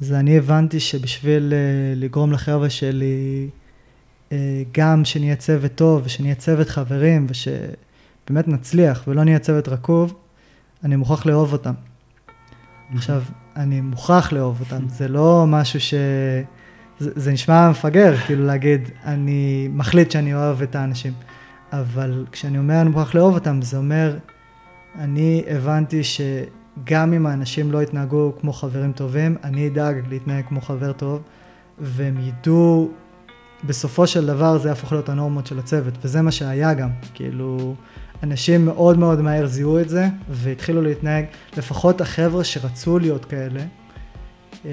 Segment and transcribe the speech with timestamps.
[0.00, 1.52] אז אני הבנתי שבשביל
[1.96, 3.48] לגרום לחבר'ה שלי
[4.72, 10.14] גם שנהיה צוות טוב ושנהיה צוות חברים ושבאמת נצליח ולא נהיה צוות רקוב,
[10.84, 11.74] אני מוכרח לאהוב אותם.
[12.94, 13.22] עכשיו,
[13.56, 15.94] אני מוכרח לאהוב אותם, זה לא משהו ש...
[16.98, 21.12] זה, זה נשמע מפגר, כאילו להגיד, אני מחליט שאני אוהב את האנשים.
[21.72, 24.16] אבל כשאני אומר אני מוכרח לאהוב אותם, זה אומר,
[24.98, 26.00] אני הבנתי
[26.84, 31.22] שגם אם האנשים לא יתנהגו כמו חברים טובים, אני אדאג להתנהג כמו חבר טוב,
[31.78, 32.90] והם ידעו,
[33.64, 37.74] בסופו של דבר זה יהפוך להיות הנורמות של הצוות, וזה מה שהיה גם, כאילו,
[38.22, 41.24] אנשים מאוד מאוד מהר זיהו את זה, והתחילו להתנהג,
[41.56, 43.60] לפחות החבר'ה שרצו להיות כאלה,
[44.66, 44.70] אה,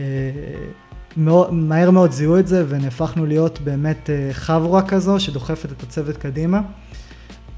[1.51, 6.61] מהר מאוד זיהו את זה ונהפכנו להיות באמת אה, חבורה כזו שדוחפת את הצוות קדימה,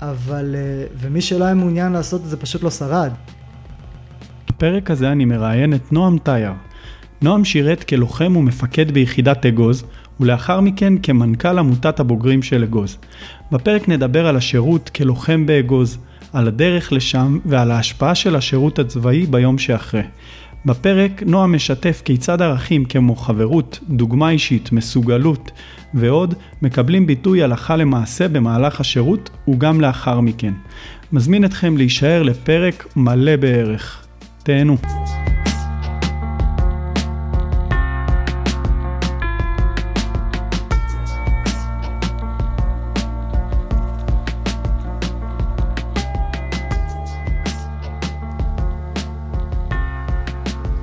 [0.01, 3.11] אבל, אה, ומי שלא היה מעוניין לעשות את זה פשוט לא שרד.
[4.57, 6.51] בפרק הזה אני מראיין את נועם טייר.
[7.21, 9.83] נועם שירת כלוחם ומפקד ביחידת אגוז,
[10.19, 12.97] ולאחר מכן כמנכ"ל עמותת הבוגרים של אגוז.
[13.51, 15.97] בפרק נדבר על השירות כלוחם באגוז,
[16.33, 20.01] על הדרך לשם ועל ההשפעה של השירות הצבאי ביום שאחרי.
[20.65, 25.51] בפרק נועה משתף כיצד ערכים כמו חברות, דוגמה אישית, מסוגלות
[25.93, 30.53] ועוד מקבלים ביטוי הלכה למעשה במהלך השירות וגם לאחר מכן.
[31.11, 34.06] מזמין אתכם להישאר לפרק מלא בערך.
[34.47, 34.77] תהנו.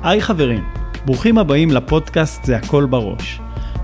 [0.02, 0.64] היי חברים,
[1.04, 3.40] ברוכים הבאים לפודקאסט זה הכל בראש.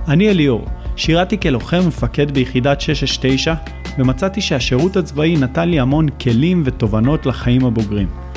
[0.09, 0.65] אני אליאור,
[0.97, 3.55] שירתי כלוחם ומפקד ביחידת 669,
[3.99, 8.30] ומצאתי שהשירות הצבאי נתן לי המון כלים ותובנות לחיים הבוגרים.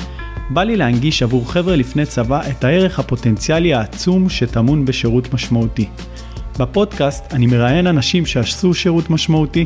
[0.50, 5.88] בא לי להנגיש עבור חבר'ה לפני צבא את הערך הפוטנציאלי העצום שטמון בשירות משמעותי.
[6.58, 9.64] בפודקאסט אני מראיין אנשים שעשו שירות משמעותי,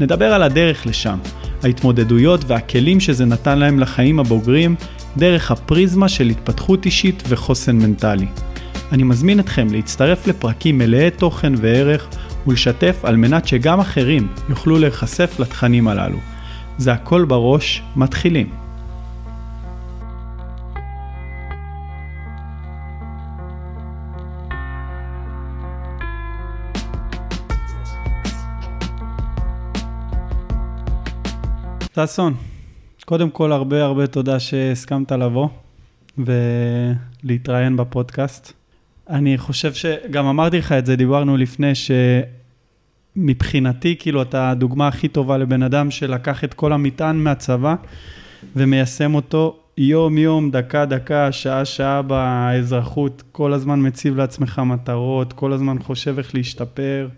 [0.00, 1.18] נדבר על הדרך לשם,
[1.62, 4.74] ההתמודדויות והכלים שזה נתן להם לחיים הבוגרים,
[5.16, 8.26] דרך הפריזמה של התפתחות אישית וחוסן מנטלי.
[8.92, 12.08] אני מזמין אתכם להצטרף לפרקים מלאי תוכן וערך
[12.46, 16.18] ולשתף על מנת שגם אחרים יוכלו להיחשף לתכנים הללו.
[16.78, 18.65] זה הכל בראש, מתחילים.
[31.96, 32.34] ששון,
[33.04, 35.48] קודם כל, הרבה הרבה תודה שהסכמת לבוא
[36.18, 38.52] ולהתראיין בפודקאסט.
[39.10, 41.72] אני חושב שגם אמרתי לך את זה, דיברנו לפני,
[43.16, 47.74] שמבחינתי, כאילו, אתה הדוגמה הכי טובה לבן אדם שלקח את כל המטען מהצבא
[48.56, 56.34] ומיישם אותו יום-יום, דקה-דקה, שעה-שעה באזרחות, כל הזמן מציב לעצמך מטרות, כל הזמן חושב איך
[56.34, 57.08] להשתפר.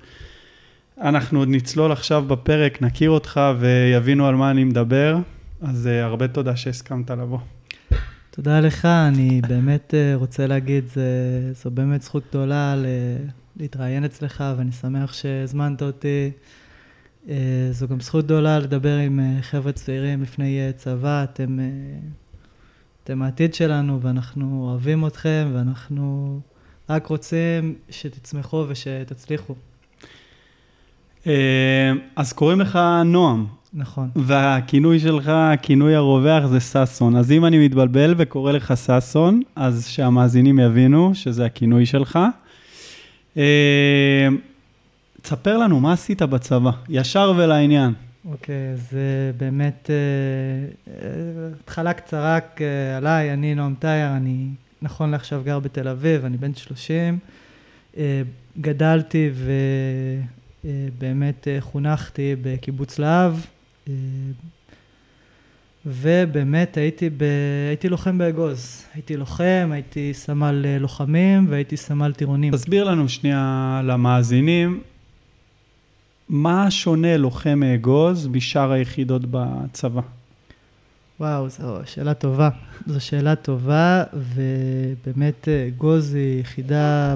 [1.00, 5.16] אנחנו עוד נצלול עכשיו בפרק, נכיר אותך ויבינו על מה אני מדבר.
[5.60, 7.38] אז uh, הרבה תודה שהסכמת לבוא.
[8.31, 11.03] תודה לך, אני באמת uh, רוצה להגיד, זה,
[11.62, 12.87] זו באמת זכות גדולה ל,
[13.56, 16.31] להתראיין אצלך, ואני שמח שהזמנת אותי.
[17.26, 17.31] Uh,
[17.70, 21.58] זו גם זכות גדולה לדבר עם חבר'ה צעירים לפני צבא, אתם,
[23.04, 26.41] אתם העתיד שלנו, ואנחנו אוהבים אתכם, ואנחנו
[26.91, 29.54] רק רוצים שתצמחו ושתצליחו.
[32.16, 33.46] אז קוראים לך נועם.
[33.74, 34.10] נכון.
[34.16, 37.16] והכינוי שלך, הכינוי הרווח זה ששון.
[37.16, 42.18] אז אם אני מתבלבל וקורא לך ששון, אז שהמאזינים יבינו שזה הכינוי שלך.
[43.36, 44.28] אה,
[45.22, 46.70] תספר לנו, מה עשית בצבא?
[46.88, 47.92] ישר ולעניין.
[48.30, 48.92] אוקיי, אז
[49.36, 50.94] באמת אה,
[51.62, 54.46] התחלה קצרה אה, עליי, אני נועם טייר, אני
[54.82, 57.18] נכון לעכשיו גר בתל אביב, אני בן 30.
[58.60, 59.30] גדלתי
[60.64, 63.32] ובאמת חונכתי בקיבוץ להב,
[63.88, 63.92] אה,
[65.86, 67.24] ובאמת הייתי, ב...
[67.69, 68.84] הייתי לוחם באגוז.
[68.94, 72.52] הייתי לוחם, הייתי סמל אה, לוחמים והייתי סמל טירונים.
[72.52, 74.81] תסביר לנו שנייה למאזינים,
[76.28, 80.00] מה שונה לוחם מאגוז בשאר היחידות בצבא?
[81.20, 82.49] וואו, זו שאלה טובה.
[82.87, 87.14] זו שאלה טובה, ובאמת אגוז היא יחידה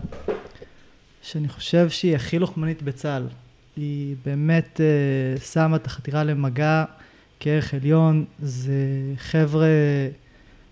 [1.22, 3.26] שאני חושב שהיא הכי לוחמנית בצה"ל.
[3.76, 4.80] היא באמת
[5.36, 6.84] uh, שמה את החתירה למגע
[7.40, 8.24] כערך עליון.
[8.38, 8.74] זה
[9.16, 9.66] חבר'ה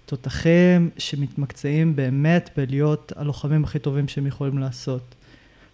[0.07, 5.15] תותחים שמתמקצעים באמת בלהיות הלוחמים הכי טובים שהם יכולים לעשות.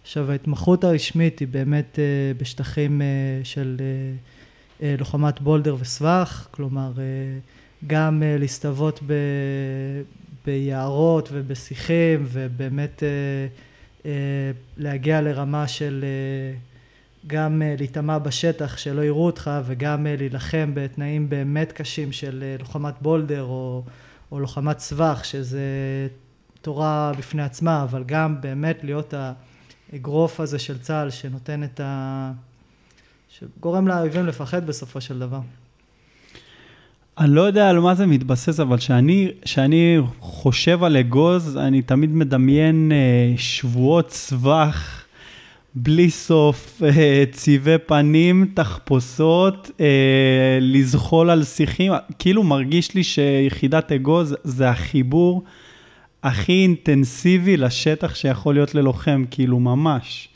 [0.01, 6.91] עכשיו ההתמחות הרשמית היא באמת uh, בשטחים uh, של uh, uh, לוחמת בולדר וסבך, כלומר
[6.95, 6.99] uh,
[7.87, 9.13] גם uh, להסתוות ב...
[10.47, 13.47] ביערות ובשיחים, ובאמת אה, אה,
[14.77, 16.57] להגיע לרמה של אה,
[17.27, 22.55] גם אה, להיטמע בשטח, שלא יראו אותך, וגם אה, להילחם בתנאים באמת קשים של אה,
[22.59, 23.83] לוחמת בולדר או,
[24.31, 25.61] או לוחמת סבך, שזה
[26.61, 29.13] תורה בפני עצמה, אבל גם באמת להיות
[29.93, 32.31] האגרוף הזה של צה"ל שנותן את ה...
[33.29, 35.39] שגורם לאויבים לפחד בסופו של דבר.
[37.19, 42.91] אני לא יודע על מה זה מתבסס, אבל כשאני חושב על אגוז, אני תמיד מדמיין
[42.91, 45.03] אה, שבועות סבך
[45.75, 54.35] בלי סוף, אה, צבעי פנים, תחפושות, אה, לזחול על שיחים, כאילו מרגיש לי שיחידת אגוז
[54.43, 55.43] זה החיבור
[56.23, 60.29] הכי אינטנסיבי לשטח שיכול להיות ללוחם, כאילו ממש.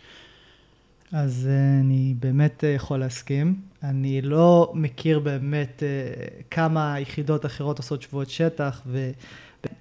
[1.12, 3.71] אז uh, אני באמת uh, יכול להסכים.
[3.83, 8.81] אני לא מכיר באמת uh, כמה יחידות אחרות עושות שבועות שטח,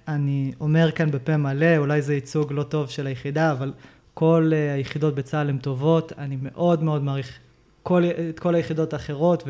[0.07, 3.73] ואני אומר כאן בפה מלא, אולי זה ייצוג לא טוב של היחידה, אבל
[4.13, 6.13] כל uh, היחידות בצה"ל הן טובות.
[6.17, 7.39] אני מאוד מאוד מעריך
[7.83, 9.43] כל, את כל היחידות האחרות,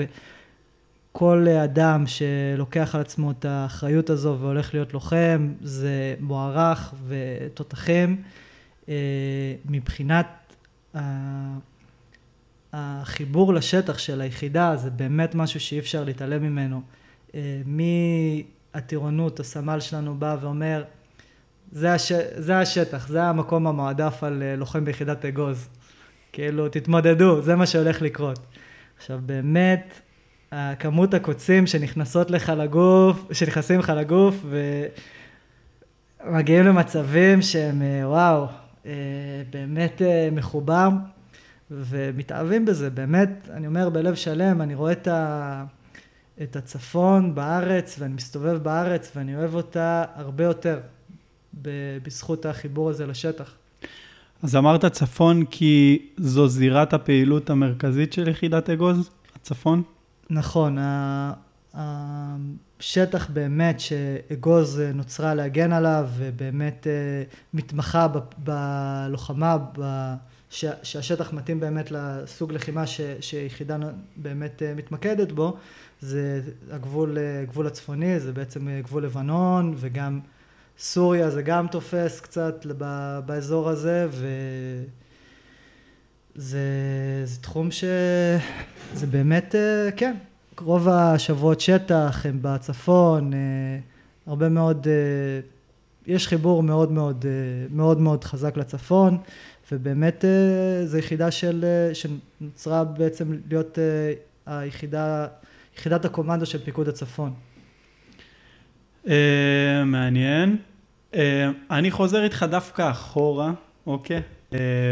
[1.13, 8.21] וכל אדם שלוקח על עצמו את האחריות הזו והולך להיות לוחם, זה מוערך ותותחים.
[9.65, 10.27] מבחינת...
[12.73, 16.81] החיבור לשטח של היחידה זה באמת משהו שאי אפשר להתעלם ממנו.
[17.35, 20.83] אה, מהטירונות, הסמל שלנו בא ואומר,
[21.71, 22.12] זה, הש...
[22.35, 25.69] זה השטח, זה המקום המועדף על אה, לוחם ביחידת אגוז.
[26.33, 28.39] כאילו, תתמודדו, זה מה שהולך לקרות.
[28.97, 30.01] עכשיו, באמת,
[30.79, 34.45] כמות הקוצים שנכנסות לך לגוף, שנכנסים לך לגוף,
[36.23, 38.45] ומגיעים למצבים שהם, אה, וואו,
[39.50, 40.01] באמת
[40.31, 40.89] מחובר.
[41.71, 45.63] ומתאהבים בזה, באמת, אני אומר בלב שלם, אני רואה את, ה,
[46.41, 50.79] את הצפון בארץ, ואני מסתובב בארץ, ואני אוהב אותה הרבה יותר,
[52.03, 53.53] בזכות החיבור הזה לשטח.
[54.44, 59.83] אז אמרת צפון כי זו זירת הפעילות המרכזית של יחידת אגוז, הצפון?
[60.29, 60.77] נכון,
[61.73, 67.23] השטח באמת שאגוז נוצרה להגן עליו, ובאמת אה,
[67.53, 68.07] מתמחה
[68.38, 70.13] בלוחמה, ב...
[70.51, 73.77] ש, שהשטח מתאים באמת לסוג לחימה ש, שיחידה
[74.15, 75.57] באמת אה, מתמקדת בו,
[76.01, 80.19] זה הגבול אה, גבול הצפוני, זה בעצם אה, גבול לבנון וגם
[80.80, 82.65] סוריה זה גם תופס קצת
[83.25, 84.25] באזור הזה וזה
[87.25, 89.56] זה תחום שזה באמת,
[89.97, 90.15] כן,
[90.62, 93.31] רוב השבועות שטח הם בצפון,
[94.27, 94.88] הרבה מאוד,
[96.07, 97.25] יש חיבור מאוד מאוד
[97.69, 99.18] מאוד מאוד חזק לצפון
[99.71, 104.13] ובאמת אה, זו יחידה של, אה, שנוצרה בעצם להיות אה,
[104.45, 105.27] היחידה,
[105.77, 107.33] יחידת הקומנדו של פיקוד הצפון.
[109.85, 110.57] מעניין.
[111.71, 113.51] אני חוזר איתך דווקא אחורה,
[113.88, 114.21] אוקיי?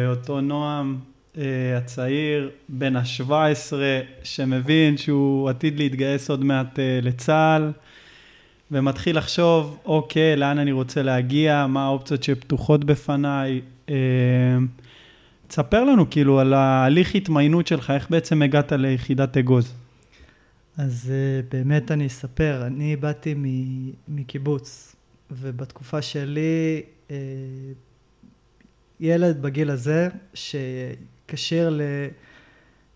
[0.07, 0.97] אותו נועם
[1.77, 3.73] הצעיר, בן ה-17,
[4.23, 7.71] שמבין שהוא עתיד להתגייס עוד מעט לצה"ל,
[8.71, 13.61] ומתחיל לחשוב, אוקיי, לאן אני רוצה להגיע, מה האופציות שפתוחות בפניי,
[15.47, 19.73] תספר לנו כאילו על ההליך התמיינות שלך, איך בעצם הגעת ליחידת אגוז.
[20.77, 23.35] אז אה, באמת אני אספר, אני באתי
[24.07, 24.95] מקיבוץ,
[25.31, 26.81] ובתקופה שלי,
[27.11, 27.15] אה,
[28.99, 31.77] ילד בגיל הזה, שכשיר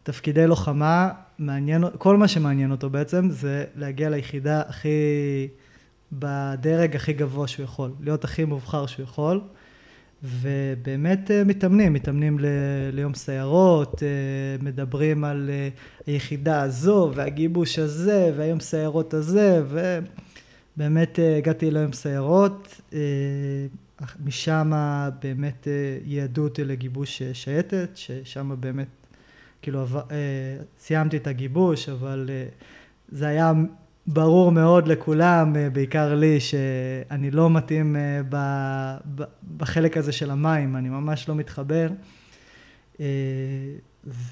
[0.01, 1.09] לתפקידי לוחמה,
[1.39, 4.89] מעניין, כל מה שמעניין אותו בעצם זה להגיע ליחידה הכי,
[6.11, 9.41] בדרג הכי גבוה שהוא יכול, להיות הכי מובחר שהוא יכול.
[10.23, 12.45] ובאמת אה, מתאמנים, מתאמנים ל,
[12.91, 14.07] ליום סיירות, אה,
[14.65, 15.69] מדברים על אה,
[16.05, 22.81] היחידה הזו והגיבוש הזה והיום סיירות הזה ובאמת הגעתי ליום סיירות,
[24.25, 24.71] משם
[25.21, 25.67] באמת
[26.05, 28.87] ייעדו אותי לגיבוש שייטת, ששם באמת
[29.61, 29.85] כאילו
[30.79, 32.29] סיימתי את הגיבוש אבל
[33.09, 33.51] זה היה
[34.07, 38.21] ברור מאוד לכולם, אה, בעיקר לי, שאני לא מתאים אה,
[39.57, 41.89] בחלק הזה של המים, אני ממש לא מתחבר.
[42.99, 43.05] אה,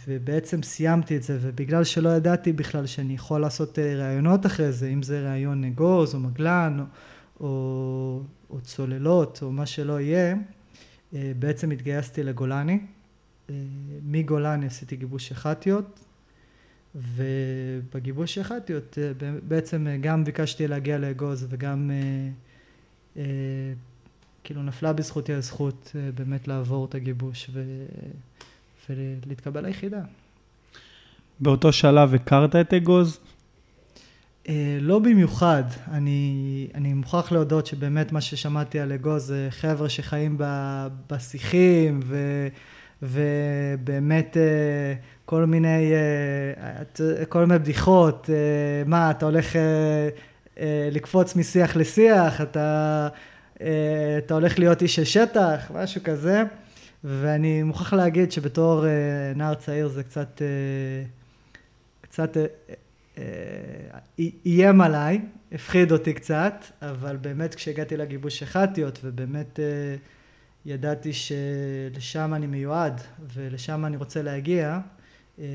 [0.08, 5.04] ובעצם סיימתי את זה, ובגלל שלא ידעתי בכלל שאני יכול לעשות ראיונות אחרי זה, אם
[5.04, 6.86] זה ראיון אגוז או מגלן או,
[7.46, 10.36] או, או צוללות או מה שלא יהיה,
[11.14, 12.80] בעצם התגייסתי לגולני.
[14.04, 16.00] מגולני עשיתי גיבוש הח"טיות,
[16.96, 18.74] ובגיבוש שהכנתי,
[19.48, 22.30] בעצם גם ביקשתי להגיע לאגוז וגם אה,
[23.18, 23.74] אה,
[24.44, 27.64] כאילו נפלה בזכותי הזכות אה, באמת לעבור את הגיבוש ו,
[28.90, 30.02] ולהתקבל ליחידה.
[31.40, 33.20] באותו שלב הכרת את אגוז?
[34.50, 40.38] אה, לא במיוחד, אני, אני מוכרח להודות שבאמת מה ששמעתי על אגוז זה חבר'ה שחיים
[41.10, 42.48] בשיחים ו,
[43.02, 44.94] ובאמת אה,
[45.26, 48.30] כל מיני, אה, כל מיני בדיחות,
[48.86, 49.56] מה אתה הולך
[50.92, 53.08] לקפוץ משיח לשיח, אתה,
[54.18, 56.44] אתה הולך להיות איש של שטח, משהו כזה,
[57.04, 58.86] ואני מוכרח להגיד שבתור
[59.36, 60.42] נער צעיר זה קצת,
[62.02, 62.38] קצת
[63.18, 63.24] אה,
[64.46, 69.96] איים עליי, הפחיד אותי קצת, אבל באמת כשהגעתי לגיבוש החלטיות ובאמת אה,
[70.66, 73.02] ידעתי שלשם אני מיועד
[73.34, 74.80] ולשם אני רוצה להגיע,
[75.40, 75.46] אה,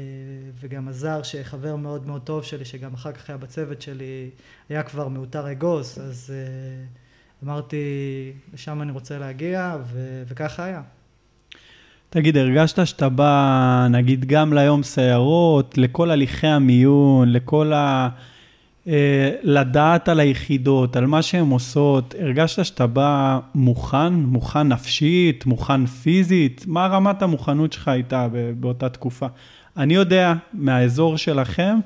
[0.61, 4.31] וגם עזר שחבר מאוד מאוד טוב שלי, שגם אחר כך היה בצוות שלי,
[4.69, 6.33] היה כבר מאותר אגוז, אז
[7.45, 7.77] אמרתי,
[8.55, 10.83] לשם אני רוצה להגיע, ו- וככה היה.
[12.11, 18.09] תגיד, הרגשת שאתה בא, נגיד, גם ליום סיירות, לכל הליכי המיון, לכל ה...
[18.89, 25.87] אה, לדעת על היחידות, על מה שהן עושות, הרגשת שאתה בא מוכן, מוכן נפשית, מוכן
[25.87, 26.65] פיזית?
[26.67, 28.29] מה רמת המוכנות שלך הייתה
[28.61, 29.27] באותה תקופה?
[29.77, 31.79] אני יודע מהאזור שלכם,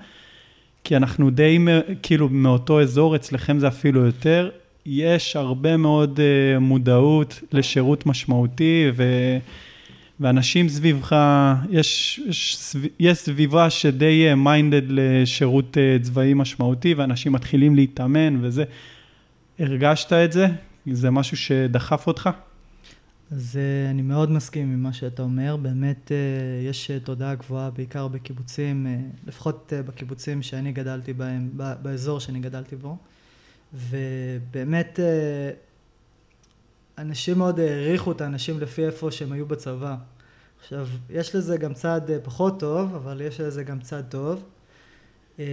[0.85, 1.59] כי אנחנו די
[2.03, 4.51] כאילו מאותו אזור, אצלכם זה אפילו יותר,
[4.87, 9.05] יש הרבה מאוד אה, מודעות לשירות משמעותי, ו...
[10.21, 11.17] ואנשים סביבך,
[11.71, 18.65] יש, יש, יש סביבה שדי מיינדד לשירות אה, צבאי משמעותי, ואנשים מתחילים להתאמן וזה.
[19.59, 20.47] הרגשת את זה?
[20.93, 22.31] זה משהו שדחף אותך?
[23.31, 25.57] אז אה, אני מאוד מסכים עם מה שאתה אומר.
[25.57, 28.87] באמת אה, יש תודעה גבוהה, בעיקר בקיבוצים,
[29.27, 31.51] לפחות בקיבוצים שאני גדלתי בהם,
[31.83, 32.97] באזור שאני גדלתי בו.
[33.75, 34.99] ובאמת
[36.99, 39.97] אנשים מאוד העריכו את האנשים לפי איפה שהם היו בצבא.
[40.61, 44.45] עכשיו, יש לזה גם צד אה, פחות טוב, אבל יש לזה גם צד טוב.
[45.39, 45.45] אה,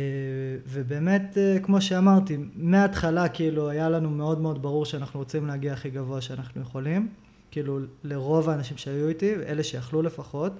[0.67, 5.89] ובאמת, אה, כמו שאמרתי, מההתחלה כאילו היה לנו מאוד מאוד ברור שאנחנו רוצים להגיע הכי
[5.89, 7.10] גבוה שאנחנו יכולים.
[7.51, 10.53] כאילו, לרוב האנשים שהיו איתי, אלה שיכלו לפחות.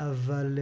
[0.00, 0.58] אבל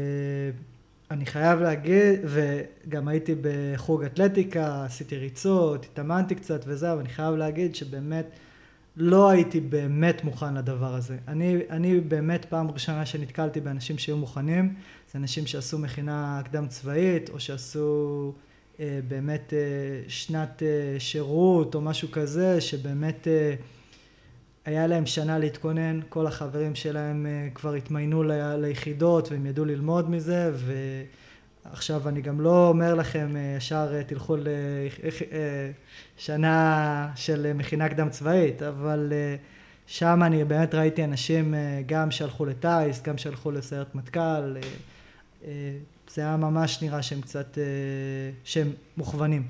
[1.11, 7.35] אני חייב להגיד, וגם הייתי בחוג אתלטיקה, עשיתי ריצות, התאמנתי קצת וזה, אבל אני חייב
[7.35, 8.27] להגיד שבאמת
[8.97, 11.17] לא הייתי באמת מוכן לדבר הזה.
[11.29, 14.75] אני, אני באמת פעם ראשונה שנתקלתי באנשים שהיו מוכנים,
[15.13, 18.33] זה אנשים שעשו מכינה קדם צבאית, או שעשו
[18.81, 19.59] אה, באמת אה,
[20.09, 23.55] שנת אה, שירות, או משהו כזה, שבאמת אה,
[24.65, 30.11] היה להם שנה להתכונן, כל החברים שלהם אה, כבר התמיינו ל, ליחידות, והם ידעו ללמוד
[30.11, 30.73] מזה, ו...
[31.73, 34.37] עכשיו אני גם לא אומר לכם אה, ישר אה, תלכו
[36.19, 39.37] לשנה של מכינה קדם צבאית, אבל אה,
[39.87, 41.55] שם אני באמת ראיתי אנשים
[41.87, 44.57] גם שהלכו לטיס, גם שהלכו לסיירת מטכ"ל,
[46.15, 47.59] זה היה ממש נראה שהם קצת,
[48.45, 49.43] שהם מוכוונים.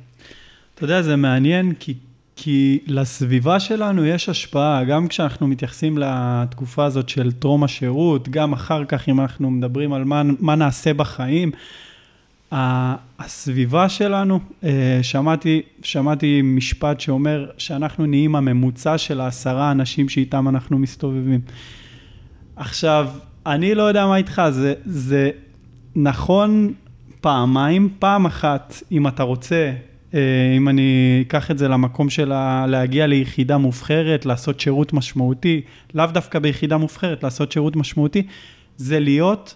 [0.75, 1.95] אתה יודע, זה מעניין כי,
[2.37, 8.85] כי לסביבה שלנו יש השפעה, גם כשאנחנו מתייחסים לתקופה הזאת של טרום השירות, גם אחר
[8.85, 11.53] כך אם אנחנו מדברים על מה, מה נעשה בחיים.
[13.19, 20.79] הסביבה שלנו, אה, שמעתי, שמעתי משפט שאומר שאנחנו נהיים הממוצע של העשרה אנשים שאיתם אנחנו
[20.79, 21.41] מסתובבים.
[22.57, 23.09] עכשיו,
[23.47, 25.31] אני לא יודע מה איתך, זה, זה
[25.97, 26.73] נכון
[27.21, 29.73] פעמיים, פעם אחת, אם אתה רוצה,
[30.15, 32.33] אה, אם אני אקח את זה למקום של
[32.67, 35.61] להגיע ליחידה מובחרת, לעשות שירות משמעותי,
[35.95, 38.23] לאו דווקא ביחידה מובחרת, לעשות שירות משמעותי,
[38.77, 39.55] זה להיות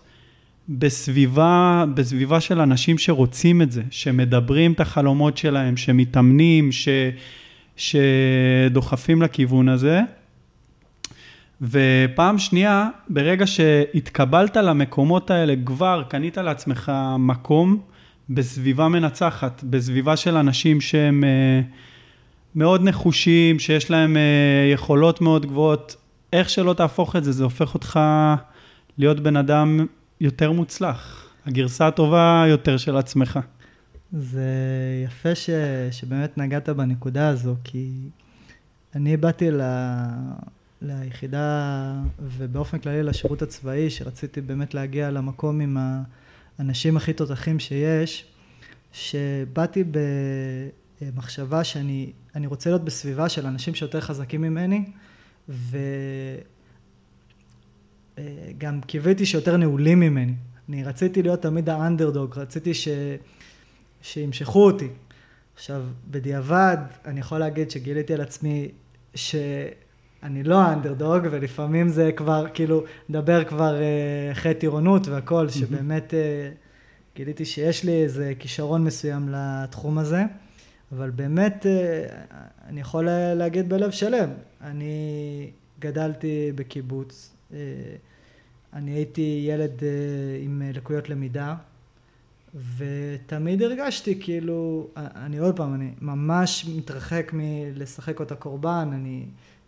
[0.68, 6.88] בסביבה, בסביבה של אנשים שרוצים את זה, שמדברים את החלומות שלהם, שמתאמנים, ש,
[7.76, 10.00] שדוחפים לכיוון הזה.
[11.62, 17.80] ופעם שנייה, ברגע שהתקבלת למקומות האלה, כבר קנית לעצמך מקום
[18.30, 21.60] בסביבה מנצחת, בסביבה של אנשים שהם אה,
[22.54, 25.96] מאוד נחושים, שיש להם אה, יכולות מאוד גבוהות,
[26.32, 28.00] איך שלא תהפוך את זה, זה הופך אותך
[28.98, 29.86] להיות בן אדם
[30.20, 33.38] יותר מוצלח, הגרסה הטובה יותר של עצמך.
[34.12, 34.50] זה
[35.04, 35.50] יפה ש,
[35.90, 37.92] שבאמת נגעת בנקודה הזו, כי
[38.94, 39.60] אני באתי ל,
[40.82, 45.76] ליחידה ובאופן כללי לשירות הצבאי, שרציתי באמת להגיע למקום עם
[46.58, 48.24] האנשים הכי תותחים שיש,
[48.92, 49.84] שבאתי
[51.00, 52.12] במחשבה שאני
[52.46, 54.84] רוצה להיות בסביבה של אנשים שיותר חזקים ממני,
[55.48, 55.78] ו...
[58.58, 60.34] גם קיוויתי שיותר נעולים ממני.
[60.68, 62.88] אני רציתי להיות תמיד האנדרדוג, רציתי ש...
[64.02, 64.88] שימשכו אותי.
[65.54, 68.68] עכשיו, בדיעבד, אני יכול להגיד שגיליתי על עצמי
[69.14, 73.74] שאני לא האנדרדוג, ולפעמים זה כבר, כאילו, מדבר כבר
[74.32, 76.14] אחרי טירונות והכל, שבאמת,
[77.18, 80.22] גיליתי שיש לי איזה כישרון מסוים לתחום הזה,
[80.92, 82.06] אבל באמת אה,
[82.68, 87.58] אני יכול להגיד בלב שלם, אני גדלתי בקיבוץ, אה,
[88.72, 89.88] אני הייתי ילד אה,
[90.44, 91.54] עם לקויות למידה,
[92.76, 99.24] ותמיד הרגשתי כאילו, אני עוד פעם, אני ממש מתרחק מלשחק אותה קורבן, אני,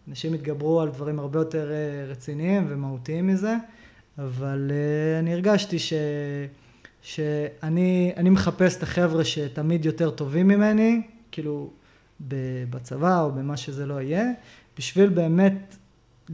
[0.09, 1.71] אנשים התגברו על דברים הרבה יותר
[2.09, 3.57] רציניים ומהותיים מזה,
[4.19, 4.73] אבל
[5.19, 5.93] אני הרגשתי ש...
[7.03, 11.03] שאני מחפש את החבר'ה שתמיד יותר טובים ממני,
[11.33, 11.71] כאילו
[12.71, 14.25] בצבא או במה שזה לא יהיה,
[14.79, 15.77] בשביל באמת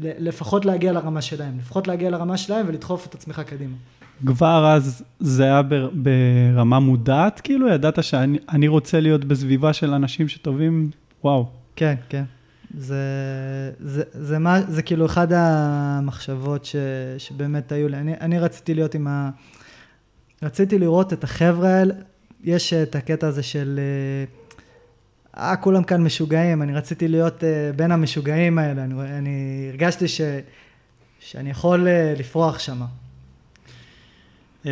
[0.01, 3.77] לפחות להגיע לרמה שלהם, לפחות להגיע לרמה שלהם ולדחוף את עצמך קדימה.
[4.27, 5.63] כבר אז זה היה
[5.93, 10.91] ברמה מודעת, כאילו ידעת שאני רוצה להיות בסביבה של אנשים שטובים,
[11.25, 11.47] וואו.
[11.77, 12.25] כן, כן.
[12.79, 12.97] זה,
[13.81, 16.77] זה, זה, מה, זה כאילו אחד המחשבות ש,
[17.19, 17.97] שבאמת היו לי.
[17.97, 19.31] אני, אני רציתי להיות עם ה...
[20.43, 21.95] רציתי לראות את החבר'ה האלה,
[22.45, 23.81] יש את הקטע הזה של...
[25.39, 30.21] אה, כולם כאן משוגעים, אני רציתי להיות uh, בין המשוגעים האלה, אני, אני הרגשתי ש,
[31.21, 32.81] שאני יכול uh, לפרוח שם.
[34.65, 34.69] Uh,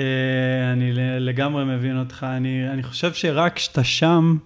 [0.72, 4.36] אני לגמרי מבין אותך, אני, אני חושב שרק כשאתה שם,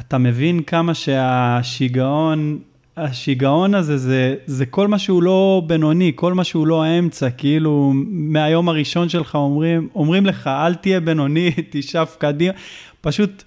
[0.00, 2.58] אתה מבין כמה שהשיגעון,
[2.96, 7.92] השיגעון הזה זה, זה כל מה שהוא לא בינוני, כל מה שהוא לא האמצע, כאילו
[8.10, 12.54] מהיום הראשון שלך אומרים, אומרים לך, אל תהיה בינוני, תשאף קדימה,
[13.00, 13.44] פשוט...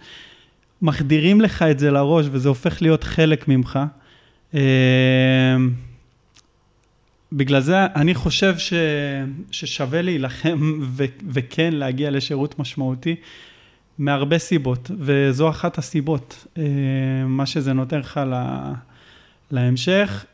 [0.82, 3.80] מחדירים לך את זה לראש וזה הופך להיות חלק ממך.
[4.56, 5.56] אה,
[7.32, 8.74] בגלל זה אני חושב ש,
[9.52, 13.16] ששווה להילחם ו, וכן להגיע לשירות משמעותי
[13.98, 16.64] מהרבה סיבות, וזו אחת הסיבות, אה,
[17.26, 18.74] מה שזה נותן לך לה,
[19.52, 20.26] להמשך.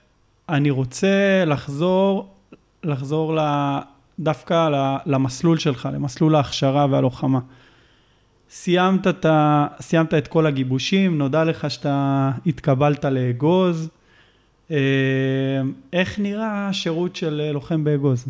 [0.50, 2.34] אני רוצה לחזור,
[2.84, 3.38] לחזור
[4.20, 4.70] דווקא
[5.06, 7.40] למסלול שלך, למסלול ההכשרה והלוחמה.
[8.52, 9.68] סיימת את, ה...
[9.82, 13.90] סיימת את כל הגיבושים, נודע לך שאתה התקבלת לאגוז.
[14.72, 14.78] אה,
[15.94, 18.26] איך נראה השירות של לוחם באגוז?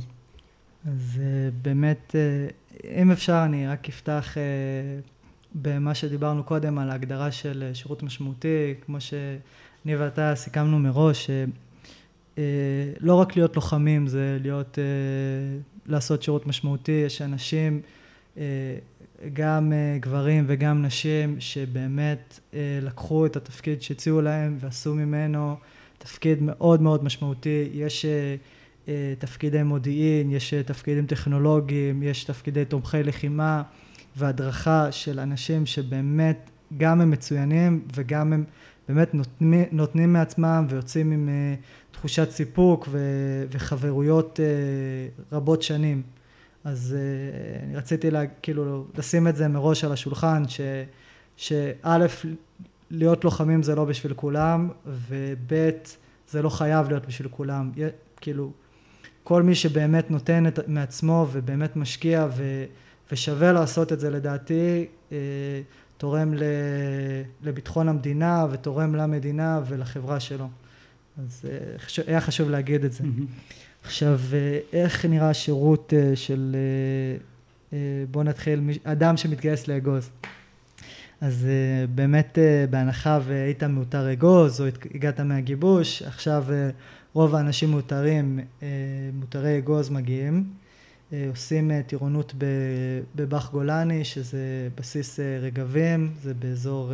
[0.88, 4.38] אז אה, באמת, אה, אם אפשר, אני רק אפתח
[5.56, 11.30] במה שדיברנו קודם על ההגדרה של שירות משמעותי, כמו שאני ואתה סיכמנו מראש,
[13.00, 14.78] לא רק להיות לוחמים, זה להיות,
[15.86, 17.82] לעשות שירות משמעותי, יש אנשים
[19.34, 25.56] גם uh, גברים וגם נשים שבאמת uh, לקחו את התפקיד שהציעו להם ועשו ממנו
[25.98, 27.70] תפקיד מאוד מאוד משמעותי.
[27.74, 28.06] יש
[28.86, 33.64] uh, תפקידי מודיעין, יש תפקידים טכנולוגיים, יש תפקידי תומכי לחימה
[34.16, 38.44] והדרכה של אנשים שבאמת גם הם מצוינים וגם הם
[38.90, 43.00] באמת נותנים, נותנים מעצמם ויוצאים עם uh, תחושת סיפוק ו,
[43.52, 46.02] וחברויות uh, רבות שנים.
[46.64, 50.44] אז uh, אני רציתי לה, כאילו לשים את זה מראש על השולחן,
[51.38, 52.06] שא',
[52.92, 55.54] להיות לוחמים זה לא בשביל כולם, וב',
[56.30, 57.72] זה לא חייב להיות בשביל כולם.
[58.22, 58.52] כאילו,
[59.24, 62.66] כל מי שבאמת נותן את, מעצמו ובאמת משקיע ו,
[63.12, 65.14] ושווה לעשות את זה לדעתי, uh,
[65.98, 66.44] תורם ל,
[67.44, 70.48] לביטחון המדינה ותורם למדינה ולחברה שלו.
[71.18, 73.04] אז uh, היה חשוב להגיד את זה.
[73.04, 73.52] Mm-hmm.
[73.84, 76.56] עכשיו, אה, איך נראה השירות אה, של,
[77.74, 77.78] אה,
[78.12, 80.10] בוא נתחיל, אדם שמתגייס לאגוז.
[81.22, 81.48] אז
[81.96, 82.38] באמת
[82.70, 84.66] בהנחה והיית מאותר אגוז או
[84.96, 86.46] הגעת מהגיבוש, עכשיו
[87.14, 88.40] רוב האנשים מאותרים,
[89.14, 90.44] מאותרי אגוז מגיעים,
[91.30, 92.34] עושים טירונות
[93.16, 96.94] בבאח גולני, שזה בסיס רגבים, זה באזור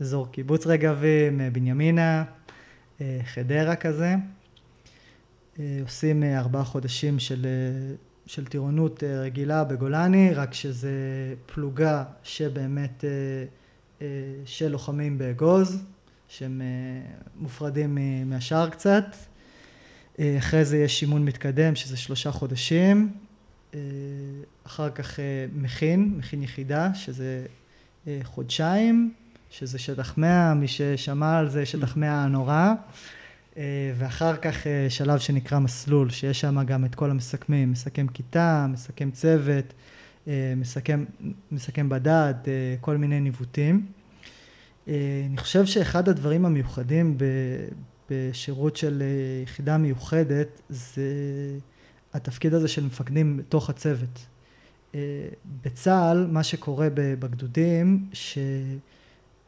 [0.00, 2.24] אזור קיבוץ רגבים, בנימינה,
[3.24, 4.14] חדרה כזה.
[5.58, 7.94] אה, עושים אה, ארבעה חודשים של, אה,
[8.26, 10.90] של טירונות רגילה בגולני, רק שזה
[11.46, 13.04] פלוגה שבאמת
[14.44, 15.82] של לוחמים באגוז,
[16.28, 16.62] שהם
[17.36, 19.04] מופרדים מהשאר קצת.
[20.20, 23.12] אחרי זה יש אימון מתקדם, שזה שלושה חודשים.
[24.66, 25.18] אחר כך
[25.54, 27.46] מכין, מכין יחידה, שזה
[28.22, 29.12] חודשיים,
[29.50, 32.72] שזה שטח מאה, מי ששמע על זה, שטח מאה הנורא.
[33.56, 38.66] אה, ואחר כך אה, שלב שנקרא מסלול, שיש שם גם את כל המסכמים, מסכם כיתה,
[38.68, 39.74] מסכם צוות,
[40.28, 41.04] אה, מסכם,
[41.52, 42.34] מסכם בדד,
[42.80, 43.86] כל מיני ניווטים.
[44.86, 47.18] אני חושב שאחד הדברים המיוחדים
[48.10, 49.02] בשירות של
[49.42, 51.02] יחידה מיוחדת זה
[52.14, 54.26] התפקיד הזה של מפקדים בתוך הצוות.
[55.64, 58.38] בצה"ל מה שקורה בגדודים, ש...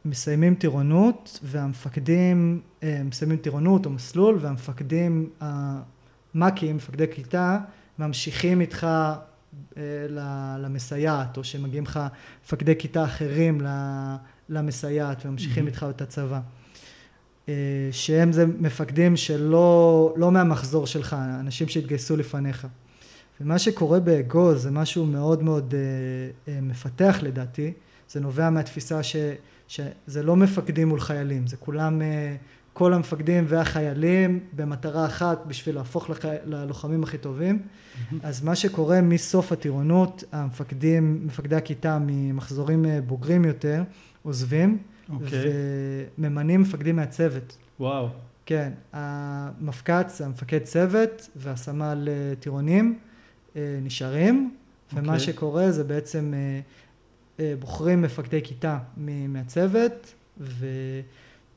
[0.07, 7.59] מסיימים טירונות והמפקדים אה, מסיימים טירונות או מסלול והמפקדים המ"כים, מפקדי כיתה,
[7.99, 8.87] ממשיכים איתך
[10.59, 12.01] למסייעת, או שמגיעים לך
[12.45, 13.61] מפקדי כיתה אחרים
[14.49, 15.69] למסייעת וממשיכים mm-hmm.
[15.69, 16.41] איתך את הצבא.
[17.93, 22.67] שהם זה מפקדים שלא לא מהמחזור שלך, אנשים שהתגייסו לפניך.
[23.41, 27.73] ומה שקורה באגוז זה משהו מאוד מאוד אה, אה, מפתח לדעתי,
[28.11, 29.17] זה נובע מהתפיסה ש,
[29.69, 32.37] שזה לא מפקדים מול חיילים, זה כולם, אה,
[32.73, 36.25] כל המפקדים והחיילים במטרה אחת בשביל להפוך לח...
[36.45, 37.59] ללוחמים הכי טובים.
[37.63, 38.15] Mm-hmm.
[38.23, 43.83] אז מה שקורה מסוף הטירונות, המפקדים, מפקדי הכיתה ממחזורים אה, בוגרים יותר,
[44.23, 45.13] עוזבים, okay.
[45.13, 45.45] אוקיי.
[46.19, 47.57] וממנים מפקדים מהצוות.
[47.81, 48.09] וואו.
[48.47, 52.99] כן, המפק"ץ, המפקד צוות והסמל אה, טירונים.
[53.83, 54.95] נשארים, okay.
[54.97, 55.21] ומה אוקיי.
[55.21, 56.35] שקורה זה בעצם
[57.59, 58.79] בוחרים מפקדי כיתה
[59.29, 60.15] מהצוות,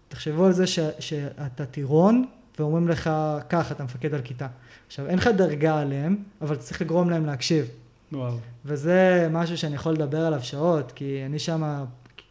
[0.08, 2.26] ותחשבו על זה ש, שאתה טירון,
[2.60, 3.10] ואומרים לך,
[3.50, 4.48] כך, אתה מפקד על כיתה.
[4.88, 7.70] עכשיו, אין לך דרגה עליהם, אבל צריך לגרום להם להקשיב.
[8.12, 8.38] וואו.
[8.66, 11.86] וזה משהו שאני יכול לדבר עליו שעות, כי אני שם,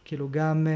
[0.05, 0.67] כאילו, גם,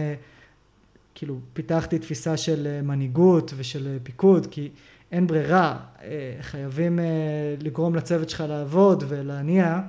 [1.16, 4.70] כאילו, פיתחתי תפיסה של מנהיגות ושל פיקוד, כי
[5.12, 7.06] אין ברירה, אה, חייבים אה,
[7.60, 9.80] לגרום לצוות שלך לעבוד ולהניע,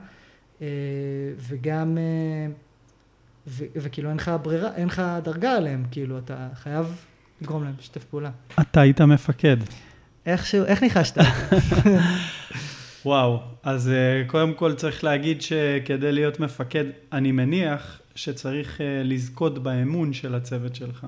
[0.63, 0.67] אה,
[1.39, 1.99] וגם,
[3.47, 7.05] ו, וכאילו אין לך ברירה, אין לך דרגה עליהם, כאילו אתה חייב
[7.43, 8.31] לגרום להם לשתף פעולה.
[8.61, 9.57] אתה היית מפקד.
[10.27, 11.19] איכשהו, איך ניחשת?
[13.05, 13.91] וואו, אז
[14.27, 21.07] קודם כל צריך להגיד שכדי להיות מפקד, אני מניח שצריך לזכות באמון של הצוות שלך.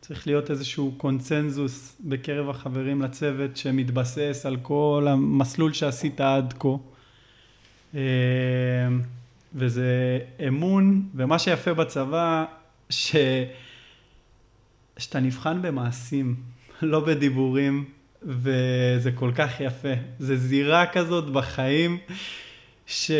[0.00, 6.68] צריך להיות איזשהו קונצנזוס בקרב החברים לצוות שמתבסס על כל המסלול שעשית עד כה.
[9.54, 12.44] וזה אמון, ומה שיפה בצבא,
[12.90, 13.16] ש...
[14.98, 16.36] שאתה נבחן במעשים,
[16.82, 17.84] לא בדיבורים,
[18.22, 19.92] וזה כל כך יפה.
[20.18, 21.98] זה זירה כזאת בחיים,
[22.86, 23.10] ש...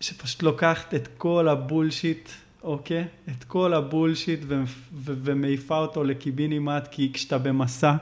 [0.00, 2.28] שפשוט לוקחת את כל הבולשיט
[2.64, 3.04] אוקיי?
[3.28, 7.94] את כל הבולשיט ו- ו- ומעיפה אותו לקיבינימט, כי כשאתה במסע,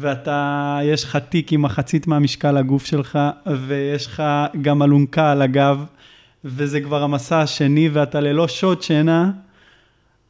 [0.00, 3.18] ואתה, יש לך תיק עם מחצית מהמשקל הגוף שלך,
[3.66, 4.22] ויש לך
[4.62, 5.84] גם אלונקה על הגב,
[6.44, 9.30] וזה כבר המסע השני, ואתה ללא שעות שינה,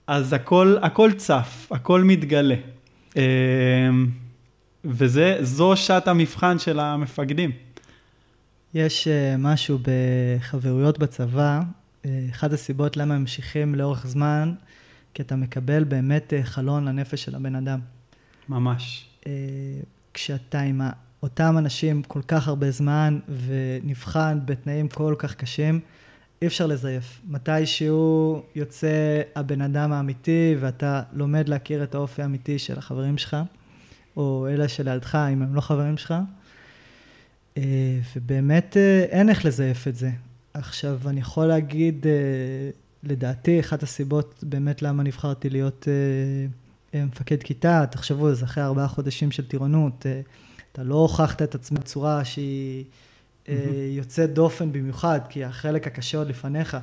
[0.06, 2.54] אז הכל, הכל צף, הכל מתגלה.
[3.16, 3.22] אמ,
[4.84, 7.50] וזו שעת המבחן של המפקדים.
[8.74, 11.60] יש אה, משהו בחברויות בצבא,
[12.04, 14.52] אה, אחת הסיבות למה ממשיכים לאורך זמן,
[15.14, 17.80] כי אתה מקבל באמת אה, חלון לנפש של הבן אדם.
[18.48, 19.09] ממש.
[19.26, 19.32] אה,
[20.14, 20.80] כשאתה עם
[21.22, 25.80] אותם אנשים כל כך הרבה זמן ונבחן בתנאים כל כך קשים,
[26.42, 27.20] אי אפשר לזייף.
[27.28, 33.36] מתי שהוא יוצא הבן אדם האמיתי ואתה לומד להכיר את האופי האמיתי של החברים שלך,
[34.16, 36.14] או אלה שלידך אם הם לא חברים שלך,
[38.16, 38.76] ובאמת
[39.10, 40.10] אין איך לזייף את זה.
[40.54, 42.70] עכשיו, אני יכול להגיד, אה,
[43.02, 46.46] לדעתי, אחת הסיבות באמת למה נבחרתי להיות אה,
[46.94, 50.20] מפקד כיתה, תחשבו, זה אחרי ארבעה חודשים של טירונות, אה,
[50.72, 53.50] אתה לא הוכחת את עצמך בצורה שהיא mm-hmm.
[53.90, 56.76] יוצאת דופן במיוחד, כי החלק הקשה עוד לפניך.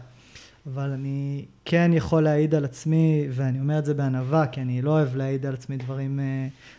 [0.74, 4.92] אבל אני כן יכול להעיד על עצמי, ואני אומר את זה בענווה, כי אני לא
[4.92, 6.20] אוהב להעיד על עצמי דברים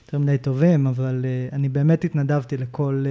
[0.07, 3.05] יותר מדי טובים, אבל אני באמת התנדבתי לכל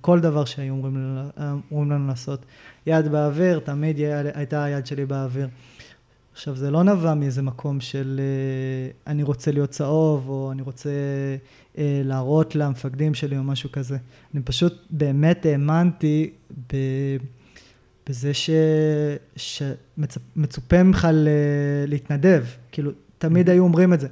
[0.00, 2.44] כל דבר שהיו אומרים לנו, אומרים לנו לעשות.
[2.86, 3.96] יד באוויר, תמיד
[4.34, 5.48] הייתה היד שלי באוויר.
[6.32, 10.90] עכשיו, זה לא נבע מאיזה מקום של uh, אני רוצה להיות צהוב, או אני רוצה
[11.74, 13.96] uh, להראות למפקדים שלי או משהו כזה.
[14.34, 16.30] אני פשוט באמת האמנתי
[16.72, 16.76] ב...
[18.08, 18.50] בזה ש...
[19.36, 21.28] שמצופה ממך ל...
[21.86, 24.08] להתנדב, כאילו, תמיד היו אומרים את זה.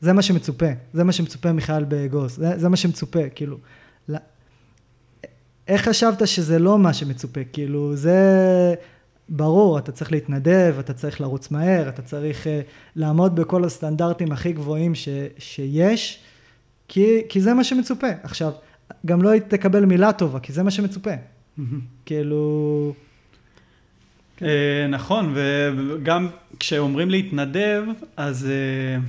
[0.00, 3.58] זה מה שמצופה, זה מה שמצופה מחייל בגוס, זה, זה מה שמצופה, כאילו.
[4.08, 4.18] לא...
[5.68, 7.40] איך חשבת שזה לא מה שמצופה?
[7.52, 8.74] כאילו, זה
[9.34, 12.48] ברור, אתה צריך להתנדב, אתה צריך לרוץ מהר, אתה צריך uh,
[12.96, 15.08] לעמוד בכל הסטנדרטים הכי גבוהים ש...
[15.38, 16.18] שיש,
[16.88, 18.06] כי, כי זה מה שמצופה.
[18.22, 18.52] עכשיו,
[19.06, 21.10] גם לא תקבל מילה טובה, כי זה מה שמצופה.
[22.06, 22.94] כאילו...
[24.42, 27.82] אה, נכון, וגם כשאומרים להתנדב,
[28.16, 29.00] אז אה,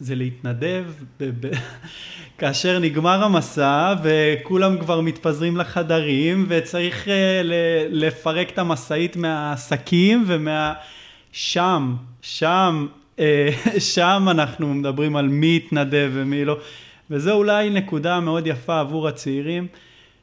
[0.00, 0.84] זה להתנדב
[2.38, 7.40] כאשר נגמר המסע וכולם כבר מתפזרים לחדרים וצריך אה,
[7.90, 10.74] לפרק את המשאית מהשקים ומה...
[11.36, 12.86] שם, שם,
[13.94, 16.58] שם אנחנו מדברים על מי התנדב ומי לא.
[17.10, 19.66] וזו אולי נקודה מאוד יפה עבור הצעירים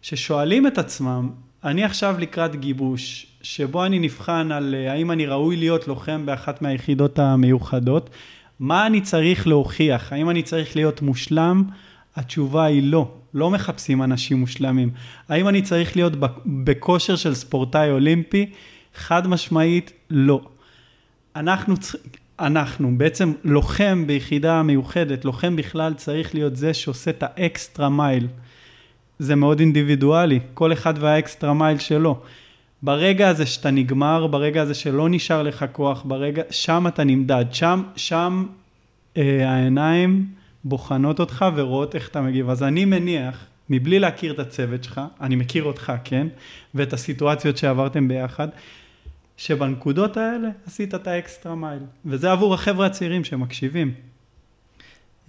[0.02, 1.30] ששואלים את עצמם,
[1.64, 6.62] אני עכשיו לקראת גיבוש, שבו אני נבחן על אה, האם אני ראוי להיות לוחם באחת
[6.62, 8.10] מהיחידות המיוחדות,
[8.64, 10.14] מה אני צריך להוכיח?
[10.14, 11.64] האם אני צריך להיות מושלם?
[12.16, 13.12] התשובה היא לא.
[13.34, 14.90] לא מחפשים אנשים מושלמים.
[15.30, 16.14] האם אני צריך להיות
[16.46, 18.50] בכושר של ספורטאי אולימפי?
[18.96, 20.42] חד משמעית, לא.
[21.36, 21.76] אנחנו,
[22.40, 28.28] אנחנו, בעצם לוחם ביחידה מיוחדת, לוחם בכלל צריך להיות זה שעושה את ה extra mile.
[29.20, 32.22] זה מאוד אינדיבידואלי, כל אחד וה extra mile שלו.
[32.84, 37.84] ברגע הזה שאתה נגמר, ברגע הזה שלא נשאר לך כוח, ברגע, שם אתה נמדד, שם,
[37.96, 38.46] שם
[39.18, 40.26] אה, העיניים
[40.64, 42.50] בוחנות אותך ורואות איך אתה מגיב.
[42.50, 46.28] אז אני מניח, מבלי להכיר את הצוות שלך, אני מכיר אותך, כן?
[46.76, 48.48] ואת הסיטואציות שעברתם ביחד,
[49.38, 51.84] שבנקודות האלה עשית את האקסטרה מייל.
[52.06, 53.94] וזה עבור החבר'ה הצעירים שמקשיבים.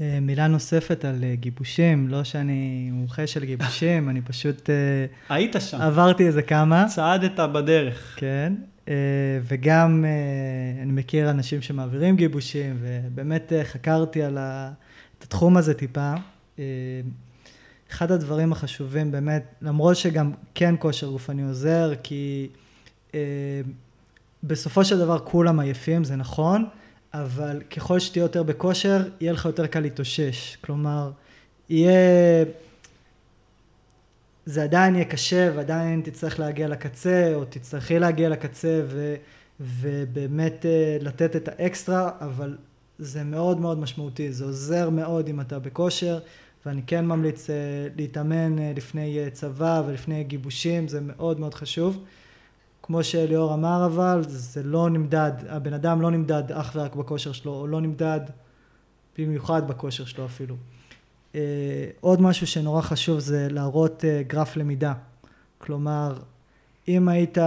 [0.00, 4.70] אה, מילה נוספת על אה, גיבושים, לא שאני מומחה של גיבושים, אני פשוט...
[4.70, 5.80] אה, היית שם.
[5.80, 6.86] עברתי איזה כמה.
[6.88, 8.16] צעדת בדרך.
[8.16, 8.52] כן,
[9.42, 10.04] וגם
[10.82, 16.14] אני מכיר אנשים שמעבירים גיבושים, ובאמת חקרתי על התחום הזה טיפה.
[17.90, 22.48] אחד הדברים החשובים באמת, למרות שגם כן כושר גופני עוזר, כי
[24.42, 26.64] בסופו של דבר כולם עייפים, זה נכון.
[27.14, 30.56] אבל ככל שתהיה יותר בכושר, יהיה לך יותר קל להתאושש.
[30.56, 31.10] כלומר,
[31.68, 32.44] יהיה...
[34.46, 39.14] זה עדיין יהיה קשה ועדיין תצטרך להגיע לקצה, או תצטרכי להגיע לקצה ו...
[39.60, 42.56] ובאמת אה, לתת את האקסטרה, אבל
[42.98, 46.18] זה מאוד מאוד משמעותי, זה עוזר מאוד אם אתה בכושר,
[46.66, 47.54] ואני כן ממליץ אה,
[47.96, 52.04] להתאמן אה, לפני צבא ולפני גיבושים, זה מאוד מאוד חשוב.
[52.86, 57.52] כמו שליאור אמר אבל, זה לא נמדד, הבן אדם לא נמדד אך ורק בכושר שלו,
[57.52, 58.20] או לא נמדד
[59.18, 60.56] במיוחד בכושר שלו אפילו.
[61.32, 61.36] Uh,
[62.00, 64.92] עוד משהו שנורא חשוב זה להראות uh, גרף למידה.
[65.58, 66.18] כלומר,
[66.88, 67.38] אם היית,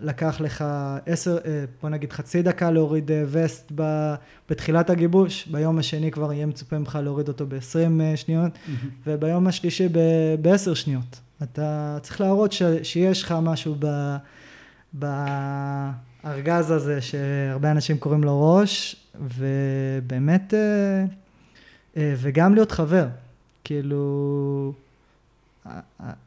[0.00, 0.64] לקח לך
[1.06, 1.42] עשר, uh,
[1.82, 4.14] בוא נגיד חצי דקה להוריד וסט ב,
[4.50, 8.86] בתחילת הגיבוש, ביום השני כבר יהיה מצופה ממך להוריד אותו ב-20 uh, שניות, mm-hmm.
[9.06, 9.88] וביום השלישי
[10.42, 11.20] ב-10 שניות.
[11.42, 14.16] אתה צריך להראות ש, שיש לך משהו ב...
[14.92, 21.04] בארגז הזה שהרבה אנשים קוראים לו ראש, ובאמת, אה,
[21.96, 23.06] אה, וגם להיות חבר.
[23.64, 24.72] כאילו,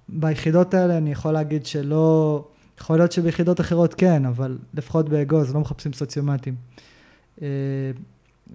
[0.09, 2.43] ביחידות האלה אני יכול להגיד שלא,
[2.79, 6.55] יכול להיות שביחידות אחרות כן, אבל לפחות באגוז לא מחפשים סוציומטים.
[7.41, 7.47] אה,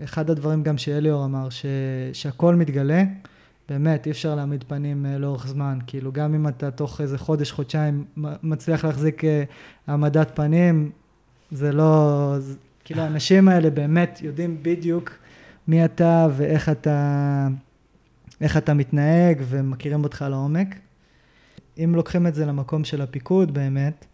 [0.04, 1.66] אחד הדברים גם שאליאור אמר, ש,
[2.12, 3.02] שהכל מתגלה.
[3.68, 5.79] באמת, אי אפשר להעמיד פנים uh, לאורך זמן.
[5.87, 8.05] כאילו, גם אם אתה תוך איזה חודש, חודשיים
[8.42, 9.27] מצליח להחזיק uh,
[9.87, 10.90] העמדת פנים,
[11.50, 12.37] זה לא...
[12.85, 15.11] כאילו, האנשים האלה באמת יודעים בדיוק
[15.68, 17.48] מי אתה ואיך אתה,
[18.40, 20.79] איך אתה מתנהג ומכירים אותך לעומק.
[21.79, 24.07] אם לוקחים את זה למקום של הפיקוד באמת,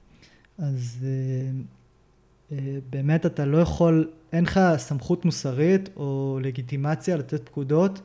[0.59, 2.55] אז uh, uh,
[2.91, 8.01] באמת אתה לא יכול, אין לך סמכות מוסרית או לגיטימציה לתת פקודות.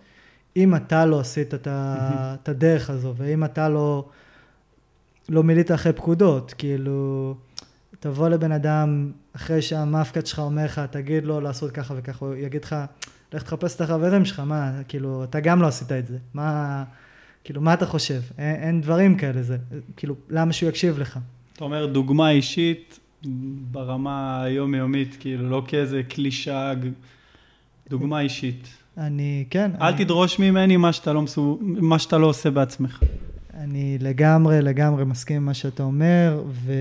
[0.57, 4.09] אם אתה לא עשית את, ה, את הדרך הזו, ואם אתה לא,
[5.29, 7.35] לא מילאת אחרי פקודות, כאילו,
[7.99, 12.63] תבוא לבן אדם, אחרי שהמאפקד שלך אומר לך, תגיד לו לעשות ככה וככה, הוא יגיד
[12.63, 12.75] לך,
[13.33, 16.83] לך תחפש את החברים שלך, מה, כאילו, אתה גם לא עשית את זה, מה,
[17.43, 18.21] כאילו, מה אתה חושב?
[18.37, 19.57] אין, אין דברים כאלה, זה,
[19.97, 21.19] כאילו, למה שהוא יקשיב לך?
[21.53, 22.99] אתה אומר, דוגמה אישית
[23.71, 26.73] ברמה היומיומית, כאילו, לא כאיזה קלישה,
[27.89, 28.67] דוגמה אישית.
[28.97, 29.71] אני, כן.
[29.81, 33.03] אל אני, תדרוש ממני מה שאתה, לא מסו, מה שאתה לא עושה בעצמך.
[33.53, 36.73] אני לגמרי, לגמרי מסכים עם מה שאתה אומר, ו,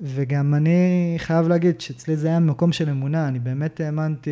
[0.00, 4.30] וגם אני חייב להגיד שאצלי זה היה מקום של אמונה, אני באמת האמנתי...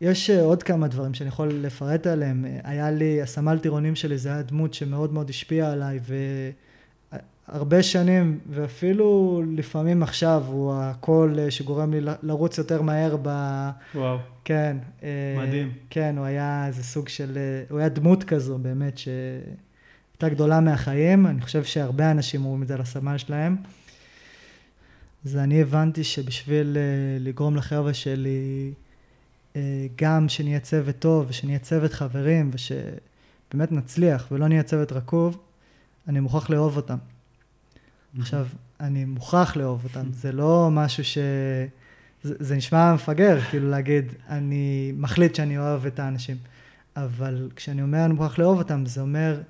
[0.00, 2.44] יש עוד כמה דברים שאני יכול לפרט עליהם.
[2.64, 6.14] היה לי, הסמל טירונים שלי, זה היה דמות שמאוד מאוד השפיעה עליי, ו...
[7.52, 13.28] הרבה שנים, ואפילו לפעמים עכשיו, הוא הקול אה, שגורם לי לרוץ יותר מהר ב...
[13.94, 14.18] וואו.
[14.44, 14.76] כן.
[15.02, 15.08] אה,
[15.38, 15.72] מדהים.
[15.90, 17.38] כן, הוא היה איזה סוג של...
[17.38, 21.26] אה, הוא היה דמות כזו, באמת, שהייתה גדולה מהחיים.
[21.26, 23.56] אני חושב שהרבה אנשים אומרים את זה על הסמל שלהם.
[25.24, 26.76] אז אני הבנתי שבשביל
[27.20, 28.72] לגרום לחבר'ה שלי,
[29.96, 35.38] גם שנהיה צוות טוב, ושנהיה צוות חברים, ושבאמת נצליח, ולא נהיה צוות רקוב,
[36.08, 36.96] אני מוכרח לאהוב אותם.
[38.18, 38.46] עכשיו,
[38.80, 41.18] אני מוכרח לאהוב אותם, זה לא משהו ש...
[42.22, 46.36] זה, זה נשמע מפגר, כאילו להגיד, אני מחליט שאני אוהב את האנשים.
[46.96, 49.40] אבל כשאני אומר אני מוכרח לאהוב אותם, זה אומר,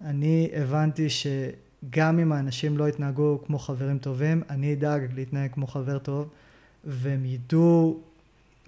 [0.00, 5.98] אני הבנתי שגם אם האנשים לא יתנהגו כמו חברים טובים, אני אדאג להתנהג כמו חבר
[5.98, 6.28] טוב,
[6.84, 8.00] והם ידעו,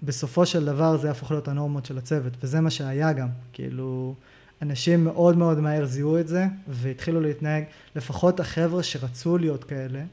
[0.03, 4.15] בסופו של דבר זה יהפוך להיות הנורמות של הצוות, וזה מה שהיה גם, כאילו...
[4.61, 7.63] אנשים מאוד מאוד מהר זיהו את זה, והתחילו להתנהג,
[7.95, 10.03] לפחות החבר'ה שרצו להיות כאלה,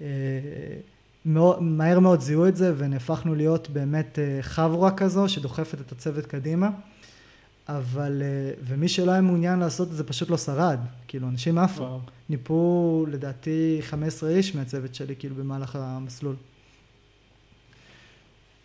[0.00, 0.06] אה,
[1.24, 6.26] מאוד, מהר מאוד זיהו את זה, ונהפכנו להיות באמת אה, חבורה כזו, שדוחפת את הצוות
[6.26, 6.70] קדימה.
[7.68, 12.00] אבל, אה, ומי שלא היה מעוניין לעשות את זה פשוט לא שרד, כאילו אנשים עפו,
[12.28, 16.34] ניפו לדעתי 15 איש מהצוות שלי כאילו במהלך המסלול.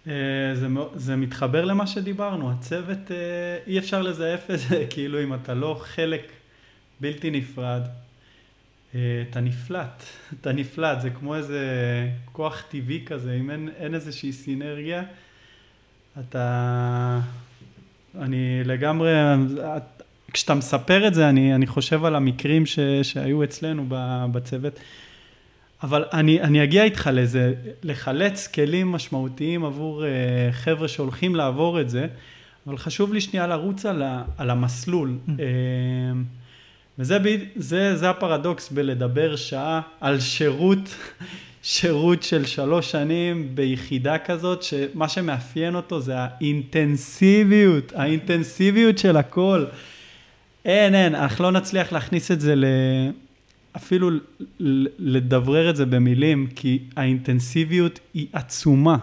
[0.07, 5.33] אה, זה, זה מתחבר למה שדיברנו, הצוות, אה, אי אפשר לזייף את זה, כאילו אם
[5.33, 6.31] אתה לא חלק
[7.01, 7.81] בלתי נפרד,
[8.91, 10.03] אתה נפלט,
[10.41, 11.61] אתה נפלט, זה כמו איזה
[12.31, 15.03] כוח טבעי כזה, אם אין, אין איזושהי סינרגיה,
[16.19, 17.19] אתה...
[18.21, 19.11] אני לגמרי,
[20.33, 23.85] כשאתה מספר את זה, אני, אני חושב על המקרים ש, שהיו אצלנו
[24.31, 24.79] בצוות,
[25.83, 30.05] אבל אני, אני אגיע איתך לזה, לחלץ כלים משמעותיים עבור uh,
[30.53, 32.07] חבר'ה שהולכים לעבור את זה,
[32.67, 35.17] אבל חשוב לי שנייה לרוץ על, ה, על המסלול.
[35.27, 35.29] Mm.
[35.29, 35.33] Uh,
[36.99, 37.17] וזה
[37.55, 40.79] זה, זה הפרדוקס בלדבר שעה על שירות
[41.63, 49.65] שירות של שלוש שנים ביחידה כזאת, שמה שמאפיין אותו זה האינטנסיביות, האינטנסיביות של הכל.
[50.65, 52.65] אין, אין, אנחנו לא נצליח להכניס את זה ל...
[53.77, 54.09] אפילו
[54.99, 58.97] לדברר את זה במילים, כי האינטנסיביות היא עצומה.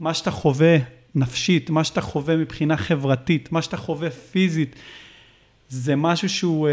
[0.00, 0.76] מה שאתה חווה
[1.14, 4.76] נפשית, מה שאתה חווה מבחינה חברתית, מה שאתה חווה פיזית,
[5.68, 6.72] זה משהו שהוא אה,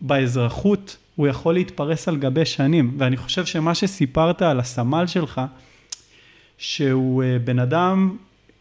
[0.00, 2.94] באזרחות, הוא יכול להתפרס על גבי שנים.
[2.98, 5.40] ואני חושב שמה שסיפרת על הסמל שלך,
[6.58, 8.16] שהוא אה, בן אדם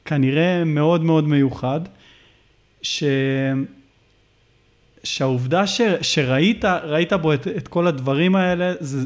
[0.06, 1.82] כנראה מאוד מאוד מיוחד,
[2.82, 3.04] ש...
[5.04, 5.82] שהעובדה ש...
[6.02, 9.06] שראית ראית בו את, את כל הדברים האלה, זה,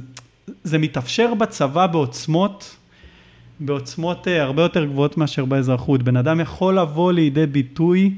[0.63, 2.75] זה מתאפשר בצבא בעוצמות,
[3.59, 6.03] בעוצמות אה, הרבה יותר גבוהות מאשר באזרחות.
[6.03, 8.13] בן אדם יכול לבוא לידי ביטוי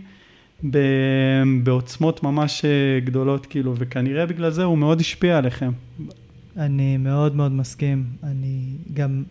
[1.64, 5.72] בעוצמות ממש אה, גדולות, כאילו, וכנראה בגלל זה הוא מאוד השפיע עליכם.
[6.58, 8.06] אני מאוד מאוד מסכים.
[8.24, 8.60] אני
[8.94, 9.24] גם...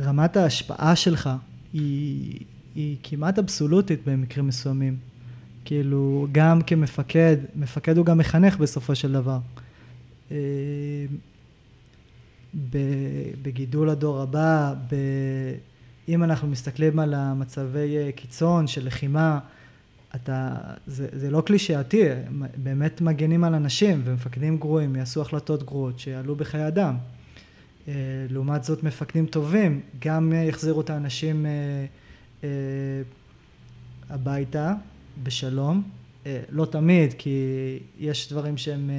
[0.00, 1.30] רמת ההשפעה שלך
[1.72, 2.40] היא,
[2.74, 4.96] היא כמעט אבסולוטית במקרים מסוימים.
[5.64, 9.38] כאילו, גם כמפקד, מפקד הוא גם מחנך בסופו של דבר.
[10.30, 10.36] אה,
[13.42, 14.74] בגידול הדור הבא,
[16.08, 19.38] אם אנחנו מסתכלים על המצבי אה, קיצון של לחימה,
[20.14, 20.54] אתה,
[20.86, 22.02] זה, זה לא קלישאתי,
[22.56, 26.96] באמת מגנים על אנשים ומפקדים גרועים יעשו החלטות גרועות שיעלו בחיי אדם.
[27.88, 27.92] אה,
[28.30, 31.46] לעומת זאת מפקדים טובים גם יחזירו את האנשים
[34.10, 34.74] הביתה
[35.22, 35.82] בשלום,
[36.50, 37.38] לא תמיד כי
[37.98, 38.90] יש דברים שהם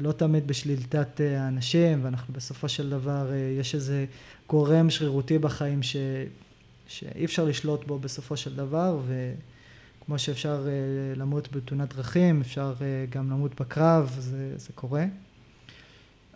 [0.00, 4.06] לא תמיד בשליטת האנשים ואנחנו בסופו של דבר יש איזה
[4.48, 5.96] גורם שרירותי בחיים ש,
[6.86, 9.00] שאי אפשר לשלוט בו בסופו של דבר,
[10.02, 10.66] וכמו שאפשר
[11.16, 12.74] למות בתאונת דרכים, אפשר
[13.10, 15.04] גם למות בקרב, זה, זה קורה.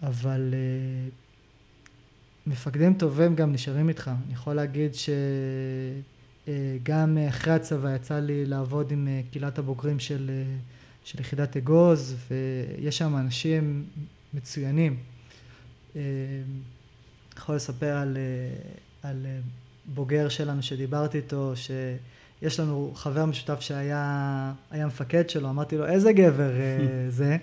[0.03, 0.55] אבל
[2.47, 4.11] מפקדים טובים גם נשארים איתך.
[4.25, 5.12] אני יכול להגיד שגם
[6.49, 12.17] uh, אחרי הצבא יצא לי לעבוד עם uh, קהילת הבוגרים של, uh, של יחידת אגוז,
[12.31, 13.85] ויש שם אנשים
[14.35, 14.97] מצוינים.
[17.39, 19.39] יכול לספר על, אה, על אה,
[19.87, 24.53] בוגר שלנו שדיברתי איתו, שיש לנו חבר משותף שהיה
[24.87, 27.37] מפקד שלו, אמרתי לו, איזה גבר אה, זה?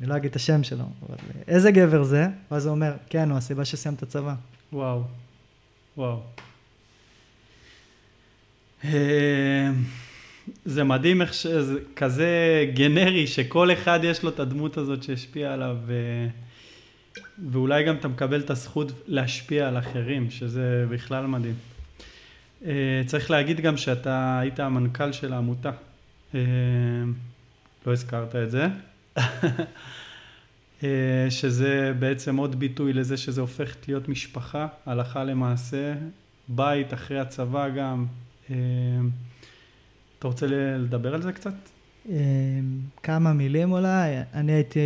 [0.00, 1.16] אני לא אגיד את השם שלו, אבל
[1.48, 2.26] איזה גבר זה?
[2.50, 4.34] ואז הוא אומר, כן, הוא הסיבה שסיים את הצבא.
[4.72, 5.02] וואו,
[5.96, 6.20] וואו.
[10.64, 15.76] זה מדהים איך שזה כזה גנרי, שכל אחד יש לו את הדמות הזאת שהשפיעה עליו.
[17.50, 21.54] ואולי גם אתה מקבל את הזכות להשפיע על אחרים, שזה בכלל מדהים.
[22.62, 22.66] Uh,
[23.06, 25.70] צריך להגיד גם שאתה היית המנכ"ל של העמותה.
[26.32, 26.36] Uh,
[27.86, 28.66] לא הזכרת את זה.
[31.30, 35.94] שזה בעצם עוד ביטוי לזה שזה הופך להיות משפחה, הלכה למעשה,
[36.48, 38.06] בית אחרי הצבא גם.
[38.48, 38.52] Uh,
[40.18, 40.46] אתה רוצה
[40.78, 41.54] לדבר על זה קצת?
[42.08, 44.80] אמ, כמה מילים אולי, אני הייתי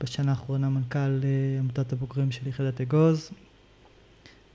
[0.00, 3.30] בשנה האחרונה מנכ"ל אה, עמותת הבוגרים של יחידת אגוז.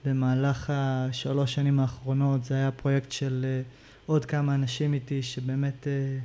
[0.06, 3.62] במהלך השלוש שנים האחרונות זה היה פרויקט של אה,
[4.06, 6.20] עוד כמה אנשים איתי שבאמת אה,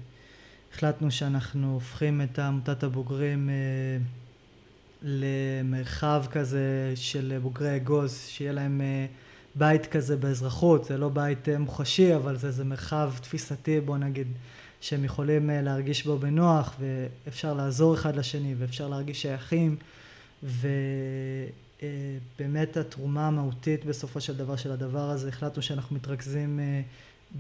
[0.75, 3.51] החלטנו שאנחנו הופכים את עמותת הבוגרים
[5.03, 8.81] למרחב כזה של בוגרי אגוז, שיהיה להם
[9.55, 14.27] בית כזה באזרחות, זה לא בית מוחשי אבל זה, זה מרחב תפיסתי בוא נגיד
[14.83, 19.77] שהם יכולים אה, להרגיש בו בנוח, ואפשר לעזור אחד לשני, ואפשר להרגיש שייכים,
[21.83, 26.81] ובאמת התרומה המהותית בסופו של דבר של הדבר הזה, החלטנו שאנחנו מתרכזים אה,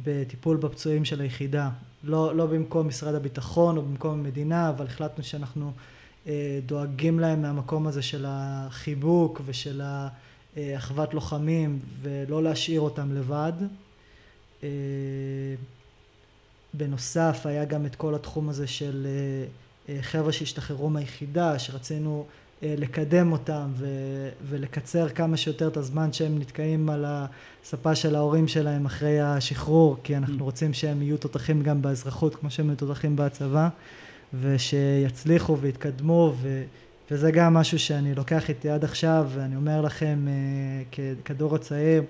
[0.04, 1.70] בטיפול בפצועים של היחידה,
[2.04, 5.72] לא, לא במקום משרד הביטחון או במקום המדינה, אבל החלטנו שאנחנו
[6.26, 9.82] אה, דואגים להם מהמקום הזה של החיבוק ושל
[10.58, 13.52] אחוות לוחמים ולא להשאיר אותם לבד.
[16.74, 19.06] בנוסף היה גם את כל התחום הזה של
[20.00, 22.26] חבר'ה שהשתחררו מהיחידה, שרצינו
[22.62, 28.86] לקדם אותם ו- ולקצר כמה שיותר את הזמן שהם נתקעים על הספה של ההורים שלהם
[28.86, 30.42] אחרי השחרור, כי אנחנו mm.
[30.42, 33.68] רוצים שהם יהיו תותחים גם באזרחות כמו שהם תותחים בצבא,
[34.40, 36.62] ושיצליחו ויתקדמו, ו-
[37.10, 40.26] וזה גם משהו שאני לוקח איתי עד עכשיו, ואני אומר לכם
[41.24, 42.02] כדור הצעיר,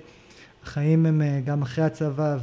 [0.62, 2.38] החיים הם גם אחרי הצבא,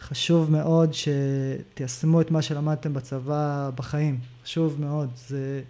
[0.00, 5.62] וחשוב מאוד שתיישמו את מה שלמדתם בצבא בחיים, חשוב מאוד, זה...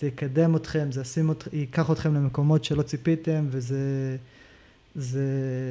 [0.00, 4.16] זה יקדם אתכם, זה ישים, ייקח אתכם למקומות שלא ציפיתם, וזה
[4.94, 5.22] זה,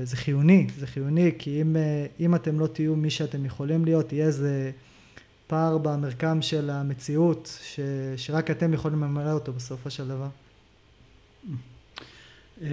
[0.03, 1.76] זה חיוני, זה חיוני, כי אם,
[2.20, 4.72] אם אתם לא תהיו מי שאתם יכולים להיות, יהיה איזה
[5.52, 7.80] פער במרקם של המציאות, ש,
[8.18, 10.28] שרק אתם יכולים למלא אותו בסופו של דבר.
[12.62, 12.68] אמ,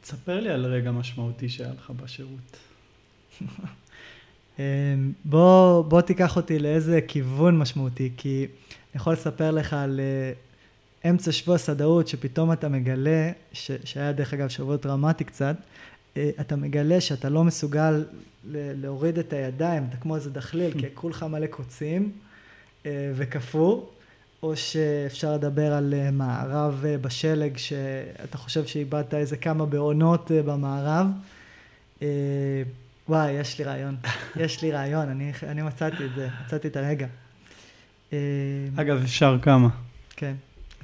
[0.00, 2.56] תספר לי על רגע משמעותי שהיה לך בשירות.
[4.58, 4.62] אמ,
[5.24, 10.00] בוא, בוא תיקח אותי לאיזה כיוון משמעותי, כי אני יכול לספר לך על
[11.04, 15.56] uh, אמצע שבוע סדאות, שפתאום אתה מגלה, ש, שהיה דרך אגב שבוע דרמטי קצת,
[16.40, 18.04] אתה מגלה שאתה לא מסוגל
[18.50, 22.12] להוריד את הידיים, אתה כמו איזה דחליל, כי כולך מלא קוצים
[22.82, 23.82] uh, וקפוא,
[24.42, 31.06] או שאפשר לדבר על uh, מערב בשלג, שאתה חושב שאיבדת איזה כמה בעונות במערב.
[33.08, 33.96] וואי, יש לי רעיון,
[34.44, 37.06] יש לי רעיון, אני, אני מצאתי את זה, מצאתי את הרגע.
[38.12, 38.18] אה,
[38.76, 39.68] אגב, אפשר כמה.
[40.16, 40.34] כן.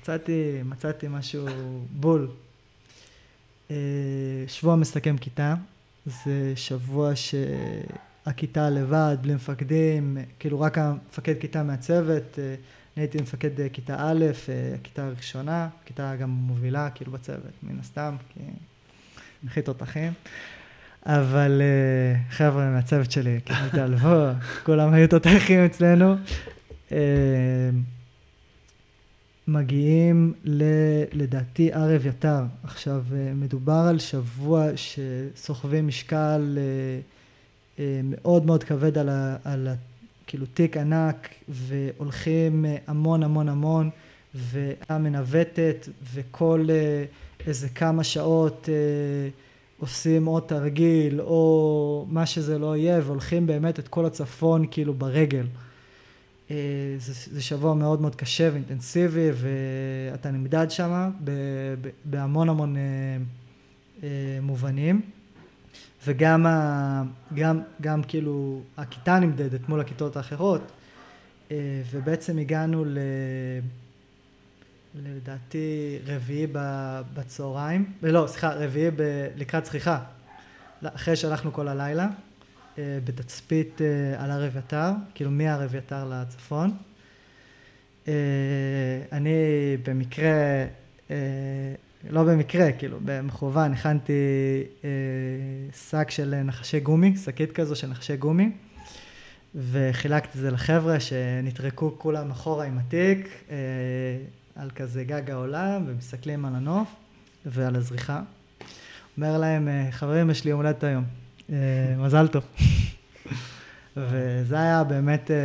[0.00, 1.46] מצאתי, מצאתי משהו
[1.90, 2.28] בול.
[3.70, 3.76] אה,
[4.46, 5.54] שבוע מסכם כיתה,
[6.06, 12.44] זה שבוע שהכיתה לבד, בלי מפקדים, כאילו רק המפקד כיתה מהצוות, אה,
[12.96, 14.24] אני הייתי מפקד כיתה א',
[14.74, 18.40] הכיתה הראשונה, כיתה גם מובילה כאילו בצוות, מן הסתם, כי
[19.46, 20.12] הכי תותחים.
[21.06, 21.62] אבל
[22.30, 24.26] חבר'ה מהצוות שלי, כאילו, תעלבו,
[24.66, 26.16] כולם היו תותחים אצלנו.
[29.48, 30.62] אה, מגיעים ל,
[31.12, 32.42] לדעתי הר אביתר.
[32.64, 36.58] עכשיו, אה, מדובר על שבוע שסוחבים משקל
[37.78, 39.74] אה, מאוד מאוד כבד על, ה, על ה,
[40.26, 43.90] כאילו תיק ענק, והולכים המון המון המון,
[44.34, 46.68] והמנווטת, וכל
[47.46, 48.68] איזה כמה שעות
[49.78, 55.46] עושים או תרגיל, או מה שזה לא יהיה, והולכים באמת את כל הצפון כאילו ברגל.
[56.50, 56.56] אה,
[56.98, 61.10] זה, זה שבוע מאוד מאוד קשה ואינטנסיבי ואתה נמדד שם
[62.04, 62.82] בהמון המון אה,
[64.02, 65.02] אה, מובנים.
[66.06, 67.02] וגם ה,
[67.34, 70.72] גם, גם כאילו הכיתה נמדדת מול הכיתות האחרות
[71.90, 72.98] ובעצם הגענו ל...
[74.94, 76.46] לדעתי רביעי
[77.14, 79.02] בצהריים, לא סליחה רביעי ב,
[79.36, 79.98] לקראת צחיחה
[80.84, 82.08] אחרי שהלכנו כל הלילה
[83.04, 86.70] בתצפית אה, על הר אביתר, כאילו מהר אביתר לצפון.
[88.08, 88.12] אה,
[89.12, 89.36] אני
[89.82, 90.64] במקרה,
[92.10, 94.12] לא במקרה, כאילו במכוון, הכנתי
[95.90, 98.50] שק של נחשי גומי, שקית כזו של נחשי גומי,
[99.54, 103.44] וחילקתי את זה לחבר'ה שנטרקו כולם אחורה עם התיק,
[104.56, 106.88] על כזה גג העולם, ומסתכלים על הנוף
[107.46, 108.20] ועל הזריחה.
[109.16, 111.04] אומר להם, חברים, יש לי יום הולדת היום.
[111.52, 112.44] אה, מזל טוב.
[113.96, 115.36] וזה היה באמת אה,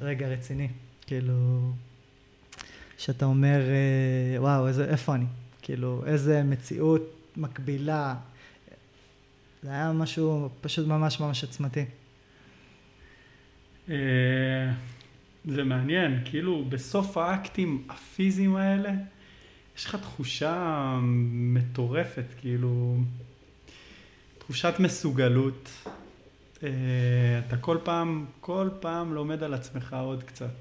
[0.00, 0.68] רגע רציני,
[1.06, 1.72] כאילו,
[2.98, 5.24] שאתה אומר, אה, וואו, איזה, איפה אני?
[5.62, 7.02] כאילו, איזה מציאות
[7.36, 8.14] מקבילה.
[9.62, 11.84] זה היה משהו פשוט ממש ממש עצמתי.
[15.48, 18.92] זה מעניין, כאילו בסוף האקטים הפיזיים האלה,
[19.76, 20.98] יש לך תחושה
[21.32, 22.96] מטורפת, כאילו,
[24.44, 25.70] תחושת מסוגלות.
[26.62, 26.68] אה,
[27.38, 30.54] אתה כל פעם, כל פעם לומד על עצמך עוד קצת.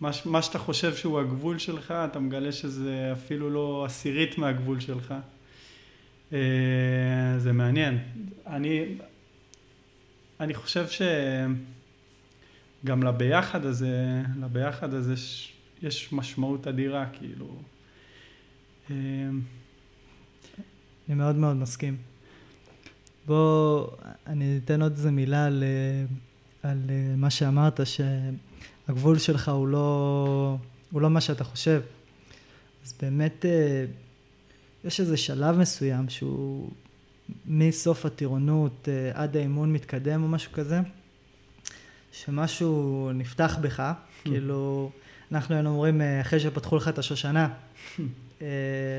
[0.00, 5.14] מה, מה שאתה חושב שהוא הגבול שלך, אתה מגלה שזה אפילו לא עשירית מהגבול שלך.
[6.32, 6.38] אה,
[7.38, 7.98] זה מעניין.
[8.46, 8.84] אני,
[10.40, 10.86] אני חושב
[12.84, 15.14] שגם לביחד הזה, לביחד הזה
[15.82, 17.56] יש משמעות אדירה, כאילו.
[18.90, 18.96] אה,
[21.08, 21.96] אני מאוד מאוד מסכים.
[23.28, 23.86] בוא,
[24.26, 25.64] אני אתן עוד איזה מילה על,
[26.62, 26.78] על
[27.16, 30.56] מה שאמרת, שהגבול שלך הוא לא,
[30.90, 31.80] הוא לא מה שאתה חושב.
[32.86, 33.84] אז באמת, אה,
[34.84, 36.70] יש איזה שלב מסוים שהוא
[37.46, 40.80] מסוף הטירונות אה, עד האימון מתקדם או משהו כזה,
[42.12, 44.28] שמשהו נפתח בך, hmm.
[44.28, 44.90] כאילו,
[45.32, 47.48] אנחנו היינו אומרים, אה, אחרי שפתחו לך את השושנה,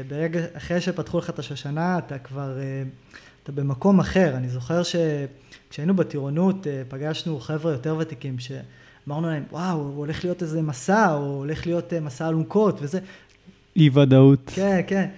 [0.07, 2.57] ברגע, אחרי שפתחו לך את השושנה, אתה כבר...
[3.49, 4.33] אתה במקום אחר.
[4.35, 10.41] אני זוכר שכשהיינו בטירונות, אה, פגשנו חבר'ה יותר ותיקים, שאמרנו להם, וואו, הוא הולך להיות
[10.41, 12.99] איזה מסע, או הולך להיות אה, מסע אלונקות, וזה.
[13.75, 14.51] אי ודאות.
[14.55, 15.09] כן, כן.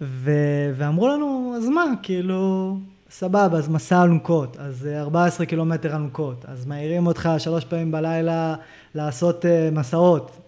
[0.00, 2.78] ו- ואמרו לנו, אז מה, כאילו,
[3.10, 8.54] סבבה, אז מסע אלונקות, אז 14 קילומטר אלונקות, אז מעירים אותך שלוש פעמים בלילה
[8.94, 10.40] לעשות מסעות.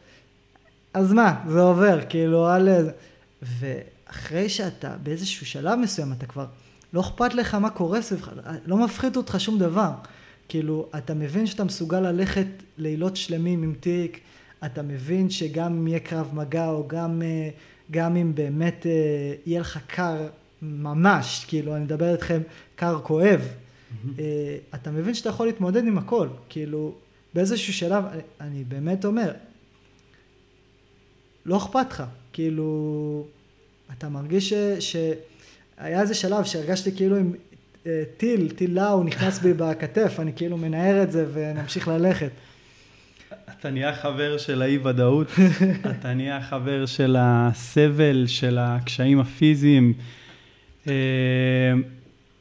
[0.94, 2.88] אז מה, זה עובר, כאילו, אל...
[3.42, 6.46] ואחרי שאתה באיזשהו שלב מסוים, אתה כבר,
[6.92, 8.32] לא אכפת לך מה קורה סביבך,
[8.66, 9.90] לא מפחיד אותך שום דבר.
[10.48, 12.46] כאילו, אתה מבין שאתה מסוגל ללכת
[12.78, 14.20] לילות שלמים עם תיק,
[14.64, 17.48] אתה מבין שגם אם יהיה קרב מגע, או גם, אה,
[17.90, 20.28] גם אם באמת אה, יהיה לך קר
[20.62, 22.42] ממש, כאילו, אני מדבר איתכם,
[22.76, 24.20] קר כואב, mm-hmm.
[24.74, 26.94] אתה מבין שאתה יכול להתמודד עם הכל, כאילו,
[27.34, 29.32] באיזשהו שלב, אני, אני באמת אומר,
[31.46, 33.26] לא אכפת לך, כאילו,
[33.92, 34.96] אתה מרגיש ש...
[35.80, 37.32] שהיה איזה שלב שהרגשתי כאילו עם
[37.86, 42.30] אה, טיל, טיל לאו נכנס בי בכתף, אני כאילו מנער את זה ונמשיך ללכת.
[43.58, 45.26] אתה נהיה חבר של האי ודאות,
[46.00, 49.92] אתה נהיה חבר של הסבל, של הקשיים הפיזיים,
[50.86, 50.92] אה,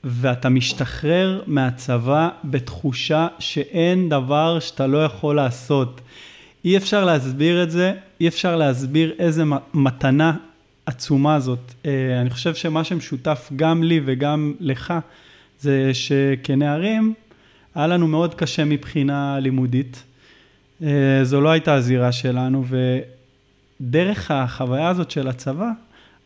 [0.04, 6.02] ואתה משתחרר מהצבא בתחושה שאין דבר שאתה לא יכול לעשות.
[6.66, 10.34] אי אפשר להסביר את זה, אי אפשר להסביר איזה מתנה
[10.88, 11.74] עצומה זאת.
[11.86, 14.94] אה, אני חושב שמה שמשותף גם לי וגם לך,
[15.60, 17.14] זה שכנערים,
[17.76, 20.04] היה לנו מאוד קשה מבחינה לימודית.
[20.84, 22.64] אה, זו לא הייתה הזירה שלנו,
[23.80, 25.70] ודרך החוויה הזאת של הצבא,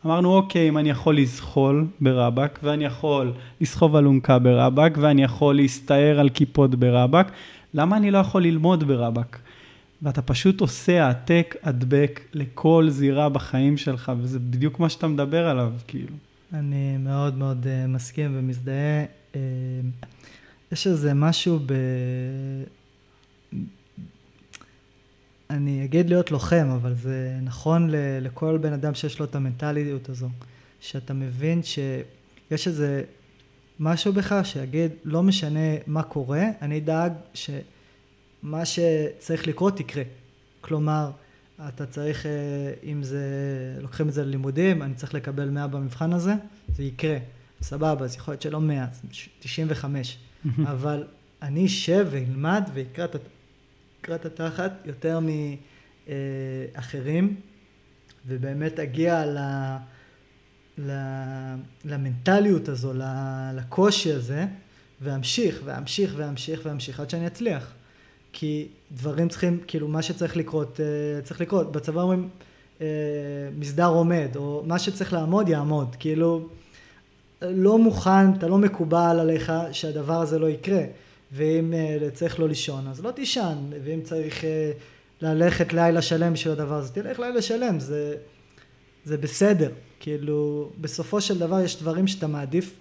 [0.05, 6.19] אמרנו, אוקיי, אם אני יכול לזחול ברבק, ואני יכול לסחוב אלונקה ברבק, ואני יכול להסתער
[6.19, 7.31] על כיפות ברבק,
[7.73, 9.37] למה אני לא יכול ללמוד ברבק?
[10.01, 15.73] ואתה פשוט עושה העתק הדבק לכל זירה בחיים שלך, וזה בדיוק מה שאתה מדבר עליו,
[15.87, 16.15] כאילו.
[16.53, 19.05] אני מאוד מאוד uh, מסכים ומזדהה.
[19.33, 19.37] Uh,
[20.71, 21.73] יש איזה משהו ב...
[25.49, 30.09] אני אגיד להיות לוחם, אבל זה נכון ל- לכל בן אדם שיש לו את המנטליות
[30.09, 30.29] הזו,
[30.79, 33.03] שאתה מבין שיש איזה
[33.79, 37.13] משהו בך שיגיד, לא משנה מה קורה, אני אדאג
[38.41, 40.03] שמה שצריך לקרות יקרה.
[40.61, 41.11] כלומר,
[41.67, 42.31] אתה צריך, אה,
[42.83, 43.25] אם זה,
[43.81, 46.33] לוקחים את זה ללימודים, אני צריך לקבל 100 במבחן הזה,
[46.75, 47.17] זה יקרה.
[47.61, 48.85] סבבה, אז יכול להיות שלא 100,
[49.39, 50.17] 95.
[50.63, 51.07] אבל
[51.41, 53.05] אני אשב ואלמד ואקרא
[54.15, 55.19] את התחת יותר
[56.75, 57.35] מאחרים,
[58.27, 59.25] ובאמת אגיע.
[59.25, 59.37] ל...
[61.85, 62.93] למנטליות הזו,
[63.53, 64.45] לקושי הזה,
[65.01, 67.73] ואמשיך, ואמשיך, ואמשיך, ואמשיך, עד שאני אצליח.
[68.33, 71.71] כי דברים צריכים, כאילו, מה שצריך לקרות, אה, צריך לקרות.
[71.71, 72.29] בצבא אומרים,
[72.81, 72.87] אה,
[73.57, 75.95] מסדר עומד, או מה שצריך לעמוד, יעמוד.
[75.99, 76.47] כאילו,
[77.41, 80.83] לא מוכן, אתה לא מקובל עליך שהדבר הזה לא יקרה.
[81.33, 84.43] ואם uh, צריך לא לישון, אז לא תישן, ואם צריך
[85.21, 88.15] ללכת לילה שלם בשביל הדבר הזה, תלך לילה שלם, זה,
[89.05, 89.71] זה בסדר.
[89.99, 92.79] כאילו, בסופו של דבר יש דברים שאתה מעדיף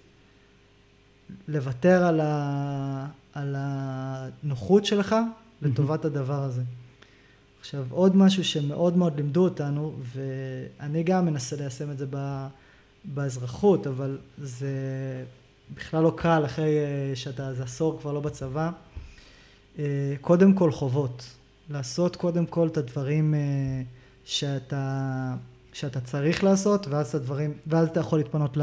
[1.47, 5.15] לוותר על, ה, על הנוחות שלך
[5.61, 6.61] לטובת הדבר הזה.
[7.59, 12.05] עכשיו, עוד משהו שמאוד מאוד לימדו אותנו, ואני גם מנסה ליישם את זה
[13.05, 14.73] באזרחות, אבל זה
[15.73, 18.71] בכלל לא קל אחרי אה, שאתה איזה עשור כבר לא בצבא.
[19.79, 21.25] אה, קודם כל חובות.
[21.69, 23.39] לעשות קודם כל את הדברים אה,
[24.25, 25.35] שאתה,
[25.73, 28.57] שאתה צריך לעשות, ואז את הדברים, ואז אתה יכול להתפנות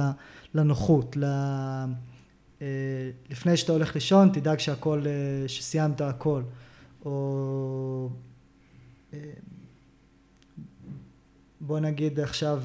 [0.54, 1.24] לנוחות, ל...
[3.30, 5.02] לפני שאתה הולך לישון, תדאג שהכל,
[5.46, 6.42] שסיימת הכל.
[7.04, 8.10] או
[11.60, 12.62] בוא נגיד עכשיו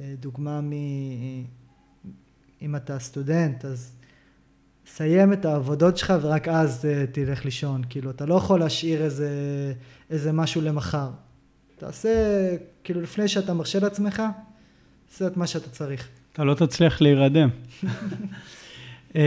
[0.00, 0.72] דוגמה מ...
[2.62, 3.96] אם אתה סטודנט, אז
[4.86, 7.82] סיים את העבודות שלך ורק אז תלך לישון.
[7.88, 9.30] כאילו, אתה לא יכול להשאיר איזה,
[10.10, 11.10] איזה משהו למחר.
[11.78, 12.10] תעשה,
[12.84, 14.22] כאילו, לפני שאתה מרשה לעצמך,
[15.08, 16.08] תעשה את מה שאתה צריך.
[16.32, 17.48] אתה לא תצליח להירדם.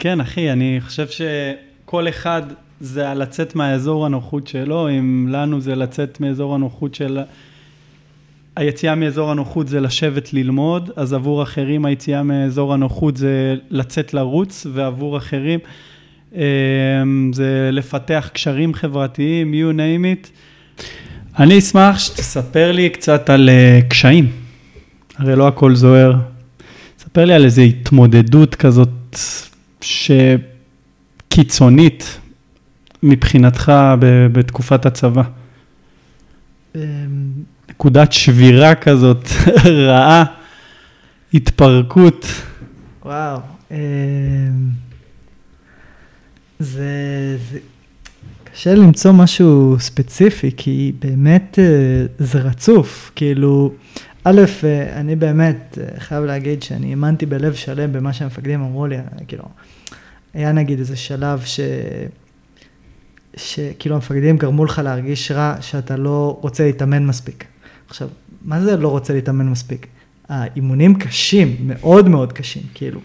[0.00, 2.42] כן, אחי, אני חושב שכל אחד
[2.80, 7.18] זה לצאת מהאזור הנוחות שלו, אם לנו זה לצאת מאזור הנוחות של...
[8.56, 14.66] היציאה מאזור הנוחות זה לשבת ללמוד, אז עבור אחרים היציאה מאזור הנוחות זה לצאת לרוץ,
[14.72, 15.60] ועבור אחרים
[16.34, 16.40] אמ,
[17.34, 20.28] זה לפתח קשרים חברתיים, you name it.
[21.38, 24.28] אני אשמח שתספר לי קצת על אה, קשיים,
[25.18, 26.14] הרי לא הכל זוהר.
[26.98, 29.18] ספר לי על איזו התמודדות כזאת
[31.30, 32.18] שקיצונית
[33.04, 33.72] מבחינתך
[34.32, 35.22] בתקופת הצבא.
[36.74, 36.80] אמ,
[37.70, 39.28] נקודת שבירה כזאת,
[39.88, 40.24] רעה,
[41.34, 42.26] התפרקות.
[43.04, 43.38] וואו.
[43.70, 43.76] אה,
[46.58, 47.58] זה, זה
[48.44, 53.12] קשה למצוא משהו ספציפי, כי באמת אה, זה רצוף.
[53.14, 53.72] כאילו,
[54.24, 58.96] א', אה, אני באמת חייב להגיד שאני האמנתי בלב שלם במה שהמפקדים אמרו לי,
[59.28, 59.44] כאילו,
[60.34, 61.60] היה נגיד איזה שלב ש...
[63.36, 67.44] שכאילו המפקדים גרמו לך להרגיש רע שאתה לא רוצה להתאמן מספיק.
[67.88, 68.08] עכשיו,
[68.44, 69.86] מה זה לא רוצה להתאמן מספיק?
[70.28, 73.00] האימונים קשים, מאוד מאוד קשים, כאילו.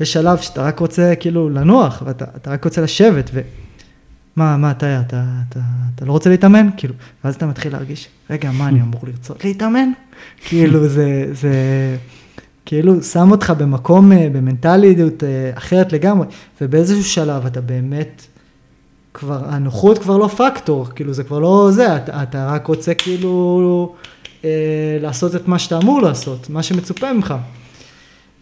[0.00, 5.24] יש שלב שאתה רק רוצה כאילו לנוח, ואתה רק רוצה לשבת, ומה, מה אתה, אתה,
[5.48, 5.60] אתה,
[5.94, 6.68] אתה לא רוצה להתאמן?
[6.76, 6.94] כאילו,
[7.24, 9.44] ואז אתה מתחיל להרגיש, רגע, מה אני אמור לרצות?
[9.44, 9.88] להתאמן?
[10.46, 11.52] כאילו, זה, זה,
[12.66, 16.26] כאילו, שם אותך במקום, אה, במנטליות אה, אחרת לגמרי,
[16.60, 18.26] ובאיזשהו שלב אתה באמת,
[19.14, 23.94] כבר, הנוחות כבר לא פקטור, כאילו, זה כבר לא זה, אתה, אתה רק רוצה כאילו...
[24.44, 27.34] אה, לעשות את מה שאתה אמור לעשות, מה שמצופה ממך.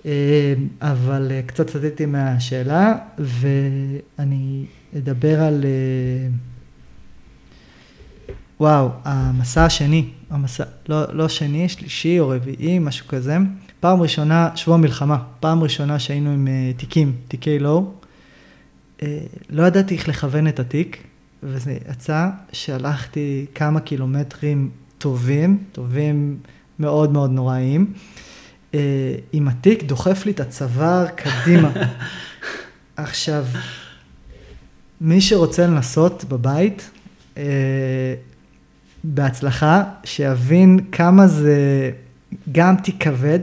[0.07, 4.64] אה, אבל אה, קצת סטיתי מהשאלה, ואני
[4.97, 5.64] אדבר על...
[8.61, 13.37] וואו, המסע השני, המסע, לא, לא שני, שלישי או רביעי, משהו כזה.
[13.81, 18.01] פעם ראשונה, שבוע מלחמה, פעם ראשונה שהיינו עם תיקים, תיקי לואו.
[19.50, 21.03] לא ידעתי איך לכוון את התיק,
[21.42, 26.38] וזה יצא שהלכתי כמה קילומטרים טובים, טובים
[26.78, 27.92] מאוד מאוד נוראיים.
[28.72, 28.74] Uh,
[29.32, 31.72] עם התיק דוחף לי את הצוואר קדימה.
[32.96, 33.44] עכשיו,
[35.00, 36.90] מי שרוצה לנסות בבית,
[37.34, 37.38] uh,
[39.05, 41.90] בהצלחה, שיבין כמה זה
[42.53, 43.38] גם תיק כבד,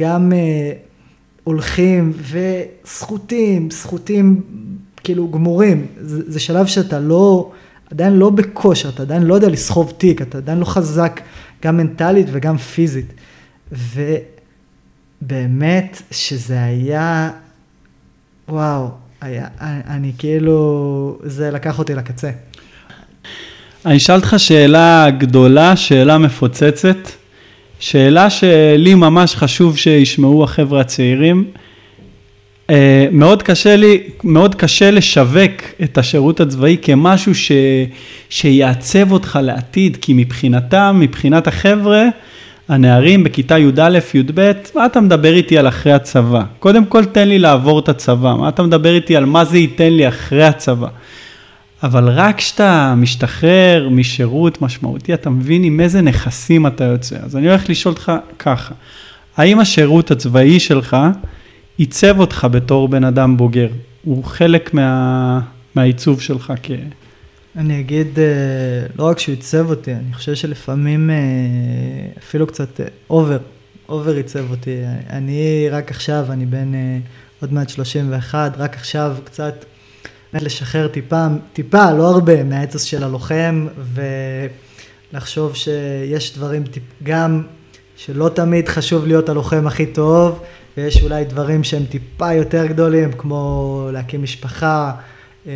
[0.00, 0.32] גם
[1.44, 4.42] הולכים וסחוטים, סחוטים
[5.04, 5.86] כאילו גמורים.
[6.00, 7.50] זה, זה שלב שאתה לא...
[7.90, 11.20] עדיין לא בכושר, אתה עדיין לא יודע לסחוב תיק, אתה עדיין לא חזק
[11.64, 13.12] גם מנטלית וגם פיזית.
[15.22, 17.30] ובאמת שזה היה,
[18.48, 18.88] וואו,
[19.20, 22.30] היה, אני, אני כאילו, זה לקח אותי לקצה.
[23.86, 26.96] אני אשאל אותך שאלה גדולה, שאלה מפוצצת,
[27.78, 31.50] שאלה שלי ממש חשוב שישמעו החבר'ה הצעירים.
[32.70, 37.52] אה, מאוד קשה לי, מאוד קשה לשווק את השירות הצבאי כמשהו ש,
[38.28, 42.04] שיעצב אותך לעתיד, כי מבחינתם, מבחינת החבר'ה,
[42.68, 46.42] הנערים בכיתה י"א, י"ב, מה אתה מדבר איתי על אחרי הצבא?
[46.58, 49.92] קודם כל תן לי לעבור את הצבא, מה אתה מדבר איתי על מה זה ייתן
[49.92, 50.88] לי אחרי הצבא?
[51.82, 57.16] אבל רק כשאתה משתחרר משירות משמעותי, אתה מבין עם איזה נכסים אתה יוצא.
[57.22, 58.74] אז אני הולך לשאול אותך ככה,
[59.36, 60.96] האם השירות הצבאי שלך,
[61.80, 63.68] עיצב אותך בתור בן אדם בוגר,
[64.04, 65.40] הוא חלק מה,
[65.74, 66.70] מהעיצוב שלך כ...
[67.56, 71.16] אני אגיד, אה, לא רק שהוא עיצב אותי, אני חושב שלפעמים אה,
[72.18, 73.38] אפילו קצת over,
[73.88, 74.76] over עיצב אותי.
[75.10, 76.98] אני רק עכשיו, אני בן אה,
[77.40, 79.64] עוד מעט 31, רק עכשיו קצת
[80.34, 83.66] לשחרר טיפה, טיפה, לא הרבה, מהאצוס של הלוחם,
[85.12, 86.62] ולחשוב שיש דברים
[87.02, 87.42] גם
[87.96, 90.40] שלא תמיד חשוב להיות הלוחם הכי טוב,
[90.80, 94.92] ויש אולי דברים שהם טיפה יותר גדולים, כמו להקים משפחה,
[95.46, 95.52] אה,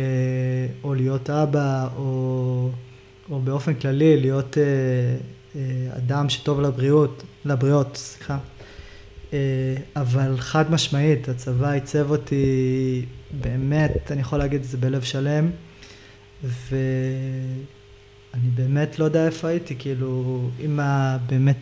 [0.83, 2.69] או להיות אבא, או,
[3.31, 4.63] או באופן כללי להיות אה,
[5.55, 8.37] אה, אדם שטוב לבריאות, לבריאות, סליחה.
[9.95, 13.05] אבל חד משמעית, הצבא עיצב אותי
[13.41, 15.49] באמת, אני יכול להגיד את זה בלב שלם,
[16.43, 16.79] ואני
[18.55, 20.79] באמת לא יודע איפה הייתי, כאילו, אם
[21.29, 21.57] באמת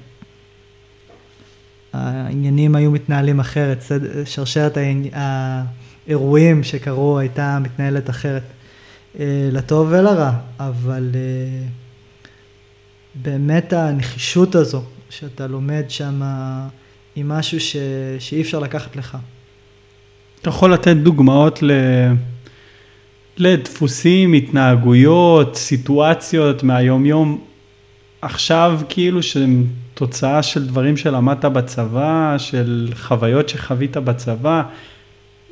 [1.94, 3.84] העניינים היו מתנהלים אחרת,
[4.26, 4.78] שרשרת
[6.08, 8.44] האירועים שקרו הייתה מתנהלת אחרת,
[9.20, 11.66] אה, לטוב ולרע, אבל אה,
[13.16, 16.22] באמת הנחישות הזו שאתה לומד שם
[17.16, 17.76] היא משהו ש...
[18.20, 19.18] שאי אפשר לקחת לך.
[20.42, 21.72] אתה יכול לתת דוגמאות ל...
[23.38, 27.44] לדפוסים, התנהגויות, סיטואציות מהיום-יום
[28.22, 34.62] עכשיו כאילו שהם תוצאה של דברים שלמדת בצבא, של חוויות שחווית בצבא,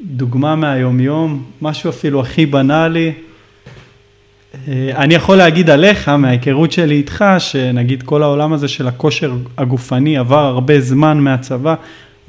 [0.01, 3.11] דוגמה מהיומיום, משהו אפילו הכי בנאלי.
[4.67, 10.17] אה, אני יכול להגיד עליך, מההיכרות שלי איתך, שנגיד כל העולם הזה של הכושר הגופני
[10.17, 11.75] עבר הרבה זמן מהצבא,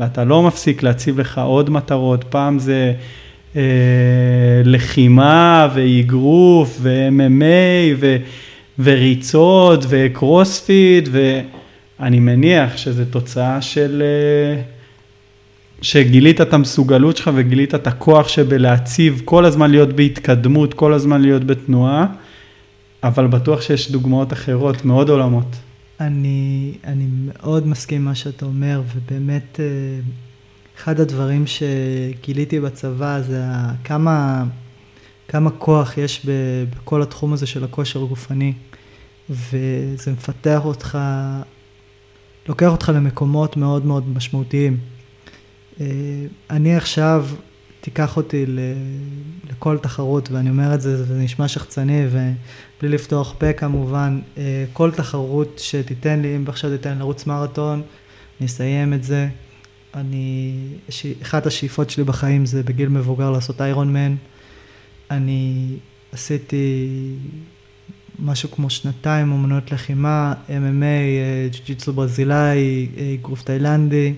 [0.01, 2.93] ואתה לא מפסיק להציב לך עוד מטרות, פעם זה
[3.57, 3.63] אה,
[4.65, 8.17] לחימה ואגרוף ו-MMA ו...
[8.79, 11.09] וריצות וקרוספיט,
[12.03, 14.03] ואני מניח שזה תוצאה של...
[14.03, 14.63] אה,
[15.83, 21.45] שגילית את המסוגלות שלך וגילית את הכוח שבלהציב, כל הזמן להיות בהתקדמות, כל הזמן להיות
[21.45, 22.07] בתנועה,
[23.03, 25.57] אבל בטוח שיש דוגמאות אחרות, מאוד עולמות.
[26.01, 29.65] אני, אני מאוד מסכים עם מה שאתה אומר, ובאמת, אה,
[30.79, 33.43] אחד הדברים שגיליתי בצבא זה
[33.85, 34.45] כמה,
[35.29, 38.53] כמה כוח יש בכל התחום הזה של הכושר הגופני,
[39.31, 40.99] וזה מפתח אותך,
[42.49, 44.79] לוקח אותך למקומות מאוד מאוד משמעותיים.
[45.81, 45.87] אה,
[46.51, 47.27] אני עכשיו,
[47.81, 48.45] תיקח אותי
[49.51, 54.91] לכל תחרות, ואני אומר את זה, וזה נשמע שחצני, ובלי לפתוח פה כמובן, אה, כל
[54.91, 57.83] תחרות שתיתן לי, אם עכשיו תיתן לרוץ מרתון,
[58.41, 59.29] אני אסיים את זה.
[59.95, 60.55] אני,
[61.23, 64.15] אחת השאיפות שלי בחיים זה בגיל מבוגר לעשות איירון מן.
[65.11, 65.77] אני
[66.13, 66.89] עשיתי
[68.19, 72.89] משהו כמו שנתיים אמנויות לחימה, MMA, אה, ג'ו-ג'יצו ברזילאי,
[73.21, 74.15] אגרוף תאילנדי.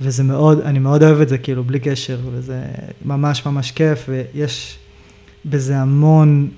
[0.00, 2.62] וזה מאוד, אני מאוד אוהב את זה, כאילו, בלי קשר, וזה
[3.04, 4.78] ממש ממש כיף, ויש
[5.44, 6.48] בזה המון,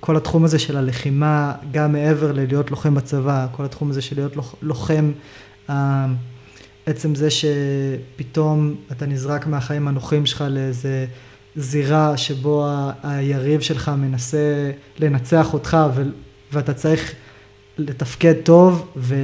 [0.00, 4.36] כל התחום הזה של הלחימה, גם מעבר ללהיות לוחם בצבא, כל התחום הזה של להיות
[4.62, 5.12] לוחם,
[6.86, 11.06] עצם זה שפתאום אתה נזרק מהחיים הנוחים שלך לאיזה
[11.56, 12.68] זירה שבו
[13.02, 15.76] היריב שלך מנסה לנצח אותך,
[16.52, 17.14] ואתה צריך
[17.78, 19.14] לתפקד טוב, ו,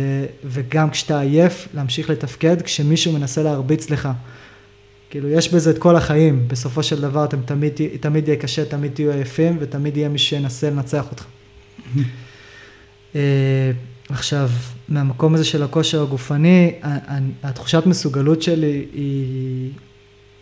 [0.44, 4.08] וגם כשאתה עייף, להמשיך לתפקד כשמישהו מנסה להרביץ לך.
[5.10, 6.48] כאילו, יש בזה את כל החיים.
[6.48, 10.70] בסופו של דבר, אתם תמיד, תמיד יהיה קשה, תמיד תהיו עייפים, ותמיד יהיה מי שינסה
[10.70, 11.24] לנצח אותך.
[13.12, 13.16] uh,
[14.08, 14.50] עכשיו,
[14.88, 16.72] מהמקום הזה של הכושר הגופני,
[17.42, 19.70] התחושת מסוגלות שלי היא,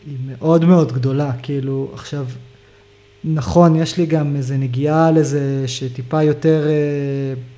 [0.07, 1.33] היא מאוד מאוד גדולה.
[1.43, 2.27] כאילו, עכשיו,
[3.25, 6.67] נכון, יש לי גם איזה נגיעה לזה שטיפה יותר...
[6.67, 7.55] Uh,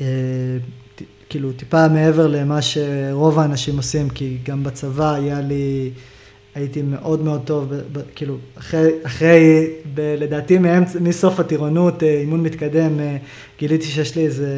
[0.00, 0.58] אה,
[1.28, 5.90] כאילו טיפה מעבר למה שרוב האנשים עושים, כי גם בצבא היה לי,
[6.54, 12.20] הייתי מאוד מאוד טוב, ב, ב, כאילו אחרי, אחרי ב, לדעתי מאמצע, מסוף הטירונות, אה,
[12.20, 13.16] אימון מתקדם, אה,
[13.58, 14.48] גיליתי שיש לי איזה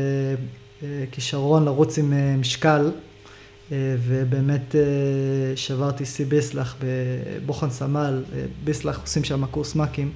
[1.11, 2.91] כישרון לרוץ עם משקל,
[3.72, 4.74] ובאמת
[5.56, 8.24] שברתי שיא ביסלח בבוחן סמל,
[8.64, 10.12] ביסלח עושים שם קורס מ"כים,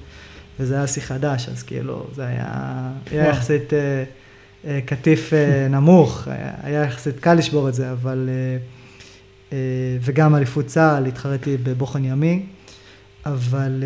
[0.59, 3.73] וזה היה שיא חדש, אז כאילו זה היה, היה יחסית...
[4.65, 6.27] אה, קטיף אה, נמוך,
[6.63, 8.29] היה יחסית קל לשבור את זה, אבל...
[9.51, 9.57] אה,
[10.01, 12.45] וגם אליפות צה"ל, התחרתי בבוחן ימי,
[13.25, 13.83] אבל,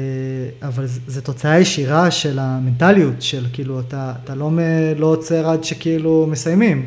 [0.62, 4.52] אבל זו תוצאה ישירה של המנטליות, של כאילו, אתה, אתה לא,
[4.98, 6.86] לא עוצר עד שכאילו מסיימים.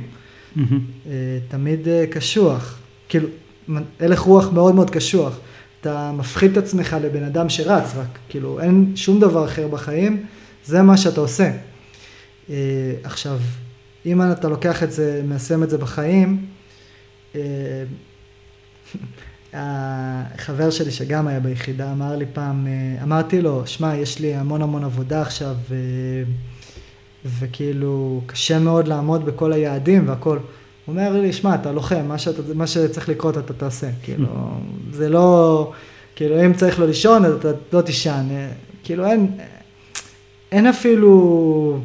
[0.57, 1.09] Mm-hmm.
[1.49, 2.79] תמיד קשוח,
[3.09, 3.29] כאילו,
[4.01, 5.39] הלך רוח מאוד מאוד קשוח.
[5.81, 10.27] אתה מפחית את עצמך לבן אדם שרץ, רק כאילו, אין שום דבר אחר בחיים,
[10.65, 11.51] זה מה שאתה עושה.
[13.03, 13.39] עכשיו,
[14.07, 16.47] אם אתה לוקח את זה, מיישם את זה בחיים,
[17.35, 17.85] אה,
[19.53, 24.63] החבר שלי שגם היה ביחידה אמר לי פעם, אה, אמרתי לו, שמע, יש לי המון
[24.63, 25.57] המון עבודה עכשיו.
[27.39, 30.39] וכאילו קשה מאוד לעמוד בכל היעדים והכל.
[30.87, 34.27] הוא אומר לי, שמע, אתה לוחם, מה, שאתה, מה שצריך לקרות אתה תעשה, כאילו,
[34.93, 35.72] זה לא,
[36.16, 38.27] כאילו, אם צריך לא לישון, אתה לא תישן,
[38.85, 39.31] כאילו, אין,
[40.53, 41.81] אין אפילו...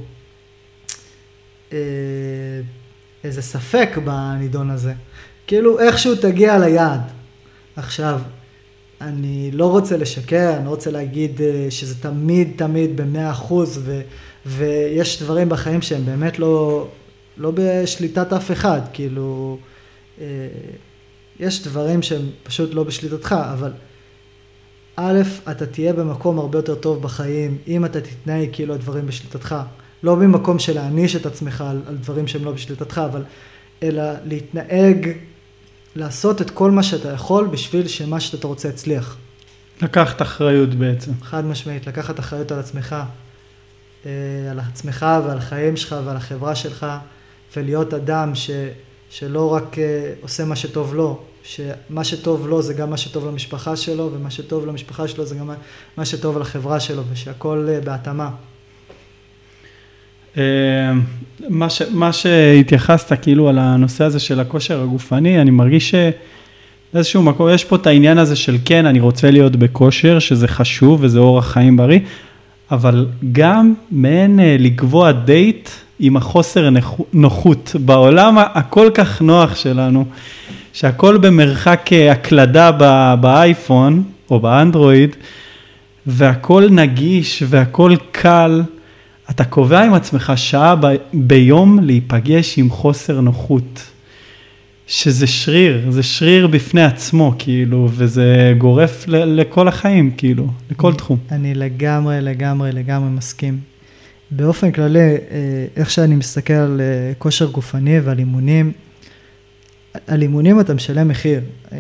[1.74, 1.78] אה,
[3.24, 4.94] איזה ספק בנידון הזה.
[5.48, 7.02] כאילו איכשהו תגיע ליעד.
[7.76, 8.20] עכשיו,
[9.02, 14.02] אני לא רוצה לשקר, אני לא רוצה להגיד אה, שזה תמיד תמיד במאה אחוז, ו,
[14.46, 16.88] ויש דברים בחיים שהם באמת לא,
[17.38, 19.58] לא בשליטת אף אחד, כאילו,
[20.22, 20.26] אה,
[21.40, 23.72] יש דברים שהם פשוט לא בשליטתך, אבל
[24.96, 25.22] א',
[25.52, 29.56] אתה תהיה במקום הרבה יותר טוב בחיים, אם אתה תתנהג כאילו הדברים בשליטתך.
[30.04, 33.24] לא ממקום של להעניש את עצמך על, על דברים שהם לא בשליטתך, אבל
[33.84, 35.10] אלא להתנהג,
[35.96, 39.18] לעשות את כל מה שאתה יכול בשביל שמה שאתה רוצה יצליח.
[39.82, 41.12] לקחת אחריות בעצם.
[41.22, 42.96] חד משמעית, לקחת אחריות על עצמך,
[44.52, 46.86] על עצמך ועל החיים שלך ועל החברה שלך,
[47.56, 48.50] ולהיות אדם ש,
[49.10, 53.76] שלא רק אה, עושה מה שטוב לו, שמה שטוב לו זה גם מה שטוב למשפחה
[53.76, 55.50] שלו, ומה שטוב למשפחה שלו זה גם
[55.98, 58.30] מה שטוב לחברה שלו, ושהכול אה, בהתאמה.
[60.38, 60.44] אה,
[61.50, 65.96] מה, ש, מה שהתייחסת כאילו על הנושא הזה של הכושר הגופני, אני מרגיש
[66.92, 71.00] שבאיזשהו מקום יש פה את העניין הזה של כן, אני רוצה להיות בכושר, שזה חשוב
[71.04, 72.00] וזה אורח חיים בריא,
[72.72, 75.70] אבל גם מעין אה, לקבוע דייט
[76.00, 76.70] עם החוסר
[77.14, 80.06] נוחות בעולם הכל כך נוח שלנו,
[80.74, 82.72] שהכל במרחק אה, הקלדה
[83.22, 85.16] באייפון או באנדרואיד,
[86.08, 88.64] והכל נגיש והכל קל.
[89.30, 90.76] אתה קובע עם עצמך שעה
[91.14, 93.91] ביום להיפגש עם חוסר נוחות.
[94.92, 101.18] שזה שריר, זה שריר בפני עצמו, כאילו, וזה גורף ל, לכל החיים, כאילו, לכל תחום.
[101.32, 103.60] אני לגמרי, לגמרי, לגמרי מסכים.
[104.32, 105.18] באופן כללי, אה,
[105.76, 108.72] איך שאני מסתכל על אה, כושר גופני ועל אימונים,
[110.08, 111.42] על אימונים אתה משלם מחיר.
[111.72, 111.78] אה,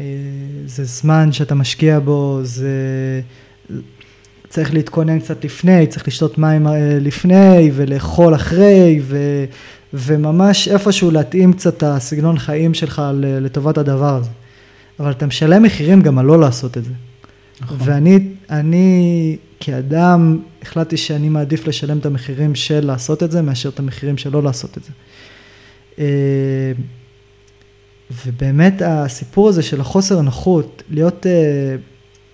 [0.65, 2.71] זה זמן שאתה משקיע בו, זה...
[4.49, 6.67] צריך להתכונן קצת לפני, צריך לשתות מים
[7.01, 9.17] לפני ולאכול אחרי ו,
[9.93, 14.29] וממש איפשהו להתאים קצת את הסגנון חיים שלך לטובת הדבר הזה.
[14.99, 16.91] אבל אתה משלם מחירים גם על לא לעשות את זה.
[17.61, 17.77] נכון.
[17.79, 18.19] ואני
[18.49, 24.17] אני, כאדם החלטתי שאני מעדיף לשלם את המחירים של לעשות את זה מאשר את המחירים
[24.17, 24.91] של לא לעשות את זה.
[25.99, 26.71] אה,
[28.25, 31.75] ובאמת הסיפור הזה של החוסר נוחות, להיות, אה,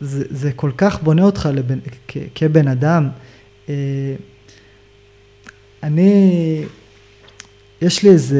[0.01, 3.10] זה, זה כל כך בונה אותך לבן, כ, כבן אדם.
[3.70, 3.76] אה,
[5.84, 6.64] אני,
[7.82, 8.39] יש לי איזה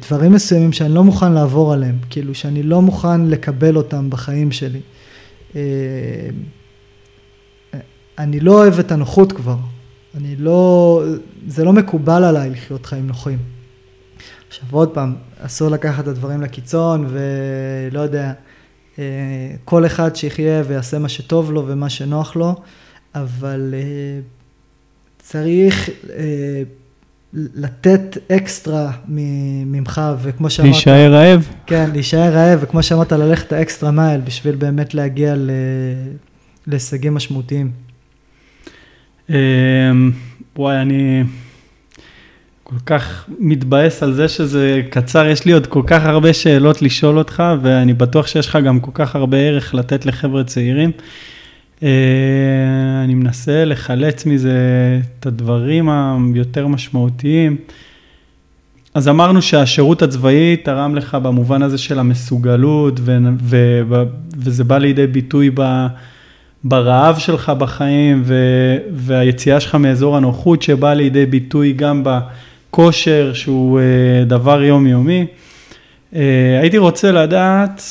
[0.00, 4.80] דברים מסוימים שאני לא מוכן לעבור עליהם, כאילו שאני לא מוכן לקבל אותם בחיים שלי.
[8.18, 9.56] אני לא אוהב את הנוחות כבר,
[10.14, 11.02] אני לא,
[11.46, 13.38] זה לא מקובל עליי לחיות חיים נוחים.
[14.48, 18.32] עכשיו עוד פעם, אסור לקחת את הדברים לקיצון ולא יודע,
[18.98, 19.04] אה,
[19.64, 22.54] כל אחד שיחיה ויעשה מה שטוב לו ומה שנוח לו,
[23.14, 24.20] אבל אה,
[25.18, 26.62] צריך אה,
[27.32, 30.72] לתת אקסטרה ממך, וכמו שאמרת...
[30.72, 31.48] להישאר רעב?
[31.66, 35.34] כן, להישאר רעב, וכמו שאמרת, ללכת האקסטרה מייל בשביל באמת להגיע
[36.66, 37.70] להישגים משמעותיים.
[39.30, 39.34] אמ,
[40.56, 41.24] וואי, אני
[42.62, 47.18] כל כך מתבאס על זה שזה קצר, יש לי עוד כל כך הרבה שאלות לשאול
[47.18, 50.90] אותך, ואני בטוח שיש לך גם כל כך הרבה ערך לתת לחבר'ה צעירים.
[51.82, 51.88] אה,
[53.04, 54.58] אני מנסה לחלץ מזה
[55.20, 55.88] את הדברים
[56.34, 57.56] היותר משמעותיים.
[58.94, 64.02] אז אמרנו שהשירות הצבאי תרם לך במובן הזה של המסוגלות, ו- ו-
[64.36, 65.86] וזה בא לידי ביטוי ב...
[66.64, 74.28] ברעב שלך בחיים ו- והיציאה שלך מאזור הנוחות שבא לידי ביטוי גם בכושר שהוא uh,
[74.28, 75.26] דבר יומיומי.
[76.12, 76.16] Uh,
[76.60, 77.82] הייתי רוצה לדעת,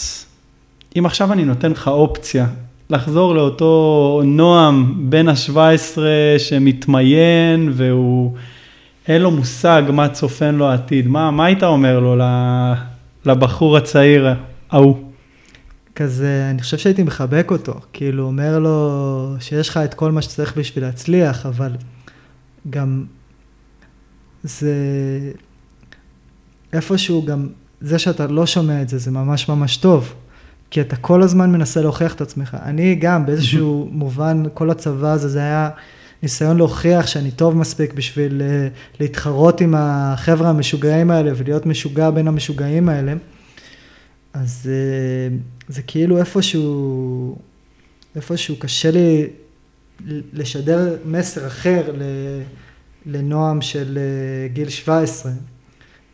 [0.97, 2.45] אם עכשיו אני נותן לך אופציה
[2.89, 5.97] לחזור לאותו נועם בן ה-17
[6.37, 8.33] שמתמיין והוא,
[9.07, 12.15] אין לו מושג מה צופן לו העתיד, מה, מה היית אומר לו
[13.25, 14.27] לבחור הצעיר
[14.71, 14.97] ההוא?
[15.95, 20.57] כזה, אני חושב שהייתי מחבק אותו, כאילו אומר לו שיש לך את כל מה שצריך
[20.57, 21.71] בשביל להצליח, אבל
[22.69, 23.03] גם
[24.43, 24.73] זה
[26.73, 27.47] איפשהו גם,
[27.81, 30.13] זה שאתה לא שומע את זה, זה ממש ממש טוב,
[30.75, 32.57] כי אתה כל הזמן מנסה להוכיח את עצמך.
[32.61, 35.69] אני גם באיזשהו מובן, כל הצבא הזה, זה היה
[36.23, 38.67] ניסיון להוכיח שאני טוב מספיק בשביל אה,
[38.99, 43.13] להתחרות עם החבר'ה המשוגעים האלה ולהיות משוגע בין המשוגעים האלה.
[44.33, 47.37] אז אה, זה כאילו איפשהו,
[48.15, 49.27] איפשהו קשה לי
[50.33, 51.93] לשדר מסר אחר
[53.05, 55.31] לנועם של אה, גיל 17.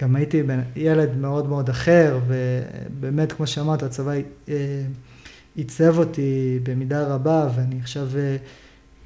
[0.02, 0.42] גם הייתי
[0.76, 4.12] ילד מאוד מאוד אחר, ובאמת, כמו שאמרת, הצבא
[4.50, 4.84] אה,
[5.56, 8.08] עיצב אותי במידה רבה, ואני עכשיו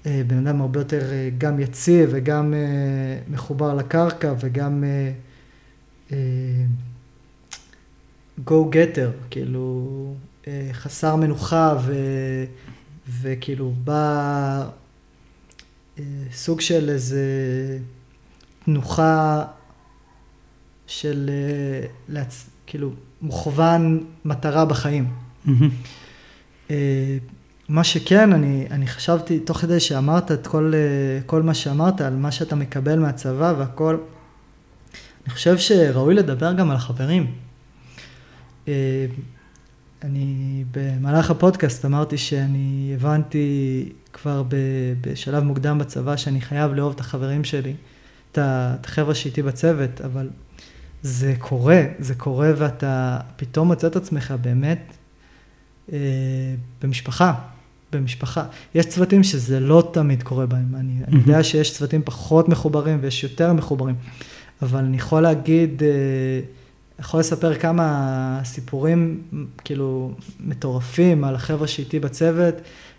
[0.05, 1.01] בן אדם הרבה יותר
[1.37, 2.53] גם יציב וגם
[3.29, 4.83] מחובר לקרקע וגם
[8.47, 10.13] go getter, כאילו
[10.47, 11.93] אה, חסר מנוחה ו,
[13.21, 14.69] וכאילו בא
[15.99, 17.23] אה, סוג של איזה
[18.65, 19.45] תנוחה
[20.87, 22.49] של אה, להצ...
[22.67, 25.07] כאילו מוכוון מטרה בחיים.
[25.47, 26.71] Mm-hmm.
[27.69, 30.73] מה שכן, אני, אני חשבתי, תוך כדי שאמרת את כל,
[31.25, 33.97] כל מה שאמרת על מה שאתה מקבל מהצבא והכל,
[35.25, 37.31] אני חושב שראוי לדבר גם על החברים.
[38.67, 39.05] אה,
[40.03, 44.43] אני במהלך הפודקאסט אמרתי שאני הבנתי כבר
[45.01, 47.73] בשלב מוקדם בצבא שאני חייב לאהוב את החברים שלי,
[48.31, 48.39] את
[48.83, 50.29] החבר'ה שאיתי בצוות, אבל
[51.05, 54.93] זה קורה, זה קורה ואתה פתאום מוצא את עצמך באמת
[55.93, 55.97] אה,
[56.81, 57.33] במשפחה,
[57.91, 58.45] במשפחה.
[58.75, 61.07] יש צוותים שזה לא תמיד קורה בהם, אני, mm-hmm.
[61.07, 63.95] אני יודע שיש צוותים פחות מחוברים ויש יותר מחוברים,
[64.61, 65.83] אבל אני יכול להגיד...
[65.83, 65.89] אה,
[66.99, 69.21] יכול לספר כמה סיפורים
[69.63, 72.55] כאילו מטורפים על החבר'ה שאיתי בצוות,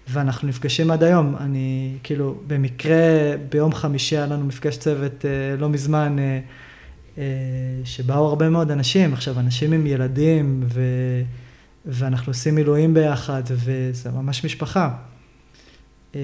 [0.09, 1.37] ואנחנו נפגשים עד היום.
[1.41, 2.97] אני כאילו, במקרה
[3.49, 6.41] ביום חמישי היה לנו מפגש צוות אה, לא מזמן, אה,
[7.85, 9.13] שבאו הרבה מאוד אנשים.
[9.13, 10.83] עכשיו, אנשים עם ילדים, ו,
[11.87, 14.95] ואנחנו עושים מילואים ביחד, וזה ממש משפחה.
[16.15, 16.21] אה,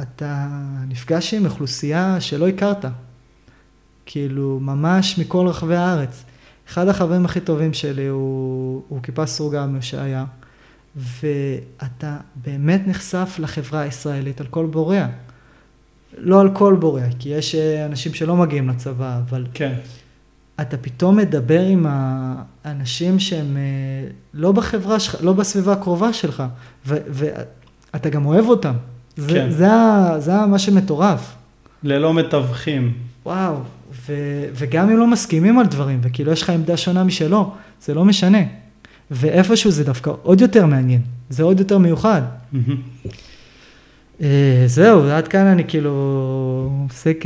[0.00, 0.48] אתה
[0.88, 2.84] נפגש עם אוכלוסייה שלא הכרת.
[4.06, 6.24] כאילו, ממש מכל רחבי הארץ.
[6.68, 10.24] אחד החברים הכי טובים שלי הוא, הוא כיפה סרוגה משעיה,
[10.96, 15.08] ואתה באמת נחשף לחברה הישראלית על כל בוריה.
[16.18, 19.46] לא על כל בוריה, כי יש אה, אנשים שלא מגיעים לצבא, אבל...
[19.54, 19.72] כן.
[20.60, 26.42] אתה פתאום מדבר עם האנשים שהם אה, לא בחברה שלך, לא בסביבה הקרובה שלך,
[26.86, 28.74] ואתה גם אוהב אותם.
[29.16, 29.50] זה, כן.
[29.50, 31.34] זה, זה, זה מה שמטורף.
[31.82, 32.92] ללא מתווכים.
[33.26, 33.56] וואו,
[34.06, 34.12] ו,
[34.54, 37.52] וגם אם לא מסכימים על דברים, וכאילו יש לך עמדה שונה משלו,
[37.82, 38.42] זה לא משנה.
[39.10, 42.22] ואיפשהו זה דווקא עוד יותר מעניין, זה עוד יותר מיוחד.
[44.22, 47.24] אה, זהו, עד כאן אני כאילו מפסיק...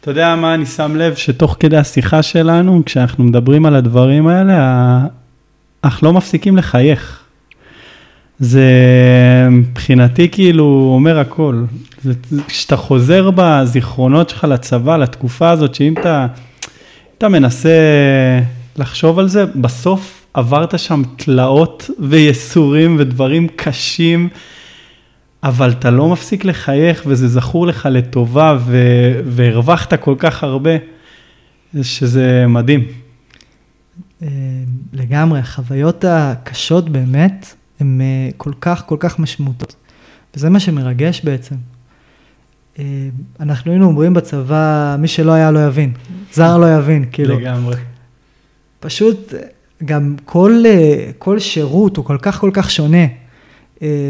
[0.00, 1.14] אתה יודע מה אני שם לב?
[1.14, 5.00] שתוך כדי השיחה שלנו, כשאנחנו מדברים על הדברים האלה,
[5.84, 7.20] אנחנו לא מפסיקים לחייך.
[8.40, 8.68] זה
[9.50, 11.62] מבחינתי כאילו אומר הכל.
[12.46, 16.26] כשאתה חוזר בזיכרונות שלך לצבא, לתקופה הזאת, שאם אתה,
[17.18, 17.78] אתה מנסה
[18.76, 24.28] לחשוב על זה, בסוף עברת שם תלאות וייסורים ודברים קשים,
[25.42, 28.58] אבל אתה לא מפסיק לחייך וזה זכור לך לטובה
[29.24, 30.70] והרווחת כל כך הרבה,
[31.82, 32.84] שזה מדהים.
[34.22, 34.28] אה,
[34.92, 39.74] לגמרי, החוויות הקשות באמת, הן אה, כל כך כל כך משמעותיות,
[40.36, 41.54] וזה מה שמרגש בעצם.
[42.78, 42.84] אה,
[43.40, 45.92] אנחנו היינו אומרים בצבא, מי שלא היה לא יבין,
[46.32, 47.38] זר לא יבין, כאילו.
[47.38, 47.76] לגמרי.
[48.80, 49.34] פשוט
[49.84, 50.62] גם כל,
[51.18, 53.06] כל שירות הוא כל כך כל כך שונה.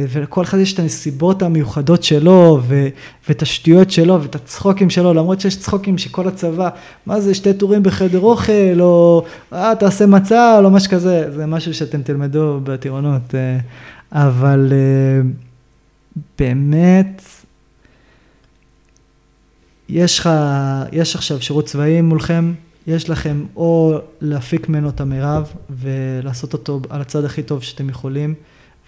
[0.09, 2.89] ולכל אחד יש את הנסיבות המיוחדות שלו, ו,
[3.29, 6.68] ואת השטויות שלו, ואת הצחוקים שלו, למרות שיש צחוקים שכל הצבא,
[7.07, 11.75] מה זה, שתי טורים בחדר אוכל, או אה, תעשה מצה, או משהו כזה, זה משהו
[11.75, 13.35] שאתם תלמדו בטירונות.
[14.12, 14.73] אבל
[16.39, 17.23] באמת,
[19.89, 20.31] יש לך,
[20.93, 22.53] יש עכשיו שירות צבאי מולכם,
[22.87, 28.35] יש לכם או להפיק ממנו את המרב ולעשות אותו על הצד הכי טוב שאתם יכולים,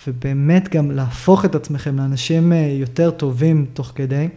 [0.07, 4.29] ובאמת גם להפוך את עצמכם לאנשים אה, יותר טובים תוך כדי,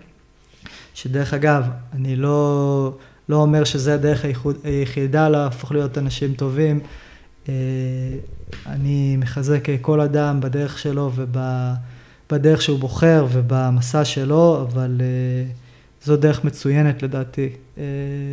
[0.94, 2.98] שדרך אגב, אני לא,
[3.30, 4.26] לא אומר שזה הדרך
[4.64, 6.80] היחידה להפוך להיות אנשים טובים,
[7.50, 7.54] אה,
[8.66, 15.02] אני מחזק כל אדם בדרך שלו ובדרך שהוא בוחר ובמסע שלו, אבל...
[16.06, 17.84] זו דרך מצוינת לדעתי, אה,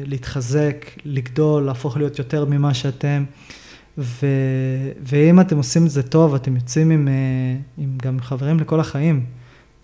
[0.05, 3.25] להתחזק, לגדול, להפוך להיות יותר ממה שאתם.
[3.99, 4.27] ו,
[5.03, 7.13] ואם אתם עושים את זה טוב, אתם יוצאים עם, אה,
[7.79, 9.25] עם גם חברים לכל החיים,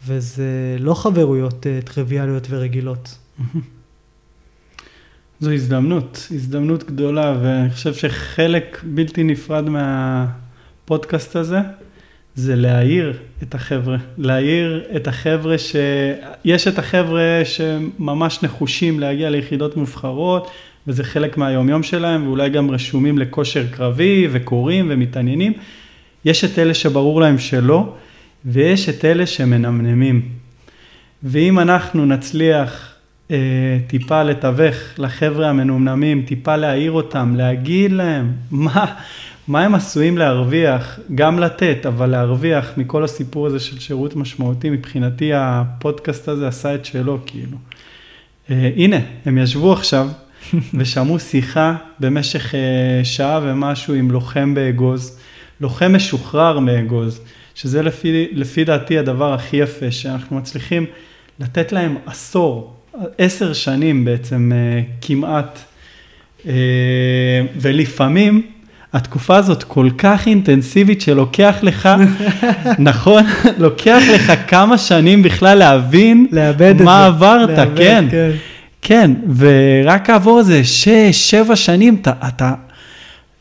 [0.07, 3.19] וזה לא חברויות אה, טריוויאליות ורגילות.
[5.41, 11.59] זו הזדמנות, הזדמנות גדולה, ואני חושב שחלק בלתי נפרד מהפודקאסט הזה
[12.35, 15.77] זה להעיר את החבר'ה, להעיר את החבר'ה ש...
[16.45, 20.51] יש את החבר'ה שממש נחושים להגיע ליחידות מובחרות,
[20.89, 25.53] וזה חלק מהיומיום שלהם, ואולי גם רשומים לכושר קרבי, וקוראים ומתעניינים.
[26.25, 27.95] יש את אלה שברור להם שלא,
[28.45, 30.29] ויש את אלה שמנמנמים.
[31.23, 32.95] ואם אנחנו נצליח
[33.31, 38.95] אה, טיפה לתווך לחבר'ה המנומנמים, טיפה להעיר אותם, להגיד להם מה...
[39.49, 45.31] מה הם עשויים להרוויח, גם לתת, אבל להרוויח מכל הסיפור הזה של שירות משמעותי, מבחינתי
[45.35, 47.57] הפודקאסט הזה עשה את שלו, כאילו.
[48.51, 50.09] אה, הנה, הם ישבו עכשיו
[50.75, 55.19] ושמעו שיחה במשך אה, שעה ומשהו עם לוחם באגוז,
[55.61, 57.21] לוחם משוחרר מאגוז,
[57.55, 60.87] שזה לפי, לפי דעתי הדבר הכי יפה, שאנחנו מצליחים
[61.41, 62.75] לתת להם עשור,
[63.19, 65.59] עשר שנים בעצם אה, כמעט,
[66.47, 66.53] אה,
[67.57, 68.43] ולפעמים,
[68.93, 71.89] התקופה הזאת כל כך אינטנסיבית שלוקח לך,
[72.79, 73.23] נכון?
[73.59, 76.27] לוקח לך כמה שנים בכלל להבין
[76.85, 78.05] מה עברת, לאבד, כן.
[78.11, 78.31] כן.
[78.89, 82.55] כן, ורק כעבור איזה שש, שבע שנים, אתה, אתה,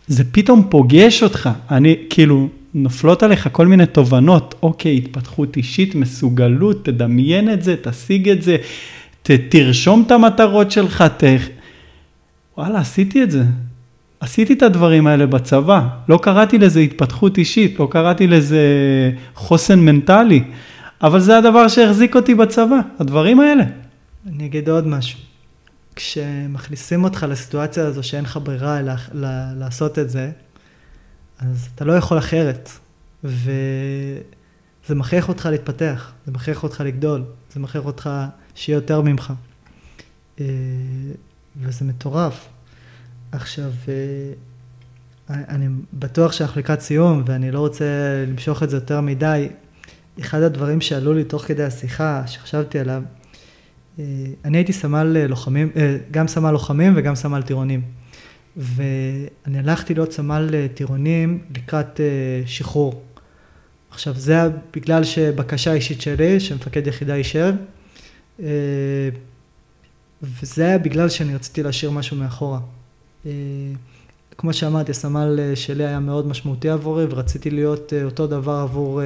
[0.07, 1.49] זה פתאום פוגש אותך.
[1.71, 8.29] אני, כאילו, נופלות עליך כל מיני תובנות, אוקיי, התפתחות אישית, מסוגלות, תדמיין את זה, תשיג
[8.29, 8.57] את זה,
[9.23, 11.23] ת, תרשום את המטרות שלך, ת...
[12.57, 13.43] וואלה, עשיתי את זה.
[14.19, 18.61] עשיתי את הדברים האלה בצבא, לא קראתי לזה התפתחות אישית, לא קראתי לזה
[19.35, 20.43] חוסן מנטלי,
[21.01, 23.63] אבל זה הדבר שהחזיק אותי בצבא, הדברים האלה.
[24.27, 25.27] אני אגיד עוד משהו.
[25.97, 28.95] כשמכניסים אותך לסיטואציה הזו שאין לך ברירה לה,
[29.55, 30.31] לעשות את זה,
[31.39, 32.69] אז אתה לא יכול אחרת.
[33.23, 37.23] וזה מכריח אותך להתפתח, זה מכריח אותך לגדול,
[37.53, 38.09] זה מכריח אותך
[38.55, 39.33] שיהיה יותר ממך.
[40.39, 40.45] אה,
[41.61, 42.47] וזה מטורף.
[43.31, 44.33] עכשיו, אה,
[45.29, 47.85] אני בטוח שאנחנו לקראת סיום, ואני לא רוצה
[48.27, 49.49] למשוך את זה יותר מדי.
[50.19, 53.03] אחד הדברים שעלו לי תוך כדי השיחה, שחשבתי עליו,
[54.45, 57.81] אני הייתי סמל לוחמים, אה, גם סמל לוחמים וגם סמל טירונים.
[58.57, 61.99] ואני הלכתי להיות סמל טירונים לקראת
[62.45, 63.01] שחרור.
[63.91, 67.51] עכשיו, זה היה בגלל שבקשה אישית שלי, שמפקד יחידה אישר,
[70.21, 72.59] וזה היה בגלל שאני רציתי להשאיר משהו מאחורה.
[74.37, 79.01] כמו שאמרתי, הסמל שלי היה מאוד משמעותי עבורי, ורציתי להיות אותו דבר עבור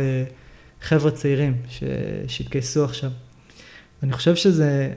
[0.82, 1.56] חבר'ה צעירים
[2.28, 3.12] שהתגייסו עכשיו.
[4.04, 4.94] אני חושב שזה...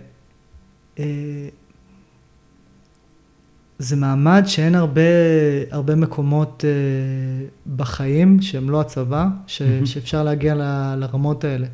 [3.79, 5.01] זה מעמד שאין הרבה,
[5.71, 7.47] הרבה מקומות אה,
[7.77, 9.87] בחיים שהם לא הצבא, ש, mm-hmm.
[9.87, 11.67] שאפשר להגיע ל, לרמות האלה.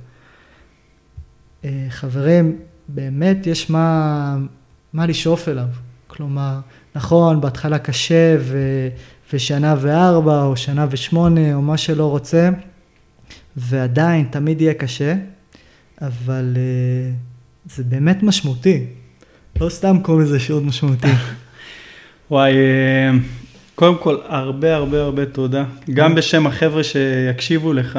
[1.64, 2.58] אה, חברים,
[2.88, 4.36] באמת יש מה,
[4.92, 5.68] מה לשאוף אליו.
[6.06, 6.58] כלומר,
[6.94, 8.58] נכון, בהתחלה קשה ו,
[9.32, 12.50] ושנה וארבע או שנה ושמונה או מה שלא רוצה,
[13.56, 15.14] ועדיין תמיד יהיה קשה,
[16.02, 17.10] אבל אה,
[17.66, 18.84] זה באמת משמעותי.
[19.60, 21.06] לא סתם קוראים לזה שירות משמעותי.
[22.30, 23.10] וואי, אה,
[23.74, 25.64] קודם כל, הרבה הרבה הרבה תודה.
[25.90, 27.98] גם בשם החבר'ה שיקשיבו לך,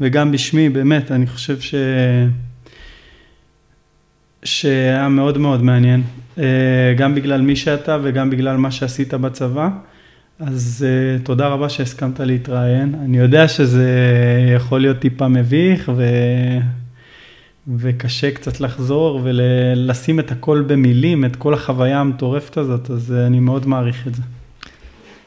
[0.00, 1.74] וגם בשמי, באמת, אני חושב ש...
[4.44, 6.02] שהיה מאוד מאוד מעניין.
[6.38, 9.68] אה, גם בגלל מי שאתה וגם בגלל מה שעשית בצבא.
[10.40, 12.94] אז uh, תודה רבה שהסכמת להתראיין.
[13.04, 13.88] אני יודע שזה
[14.56, 16.04] יכול להיות טיפה מביך ו...
[17.76, 23.40] וקשה קצת לחזור ולשים את הכל במילים, את כל החוויה המטורפת הזאת, אז אה, אני
[23.40, 24.22] מאוד מעריך את זה.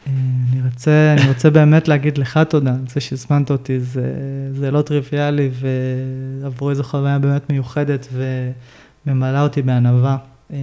[0.08, 4.14] אני רוצה, אני רוצה באמת להגיד לך תודה על זה שהזמנת אותי, זה,
[4.54, 5.50] זה לא טריוויאלי
[6.42, 8.08] ועבורי זו חוויה באמת מיוחדת
[9.06, 10.18] וממלאה אותי בענווה.
[10.54, 10.58] אה,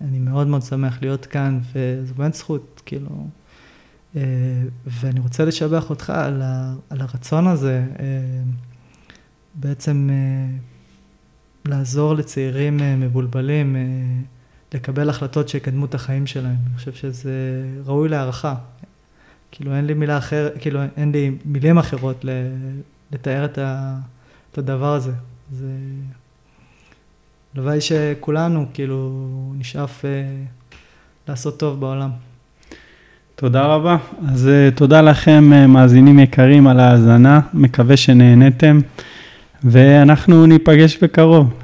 [0.00, 3.26] אני מאוד מאוד שמח להיות כאן וזו באמת זכות, כאילו,
[4.16, 4.22] אה,
[4.86, 7.84] ואני רוצה לשבח אותך על, ה, על הרצון הזה,
[9.54, 10.10] בעצם
[11.64, 13.80] לעזור לצעירים אה, מבולבלים אה,
[14.74, 16.56] לקבל החלטות שיקדמו את החיים שלהם.
[16.66, 17.32] אני חושב שזה
[17.86, 18.54] ראוי להערכה.
[19.50, 22.24] כאילו אין לי מילה אחרת, כאילו אין לי מילים אחרות
[23.12, 23.96] לתאר את, ה,
[24.52, 25.12] את הדבר הזה.
[25.52, 25.66] זה...
[27.54, 30.10] הלוואי שכולנו כאילו נשאף אה,
[31.28, 32.10] לעשות טוב בעולם.
[33.34, 33.96] תודה רבה.
[34.28, 37.40] אז תודה לכם, מאזינים יקרים, על ההאזנה.
[37.54, 38.80] מקווה שנהנתם.
[39.64, 41.61] ואנחנו ניפגש בקרוב.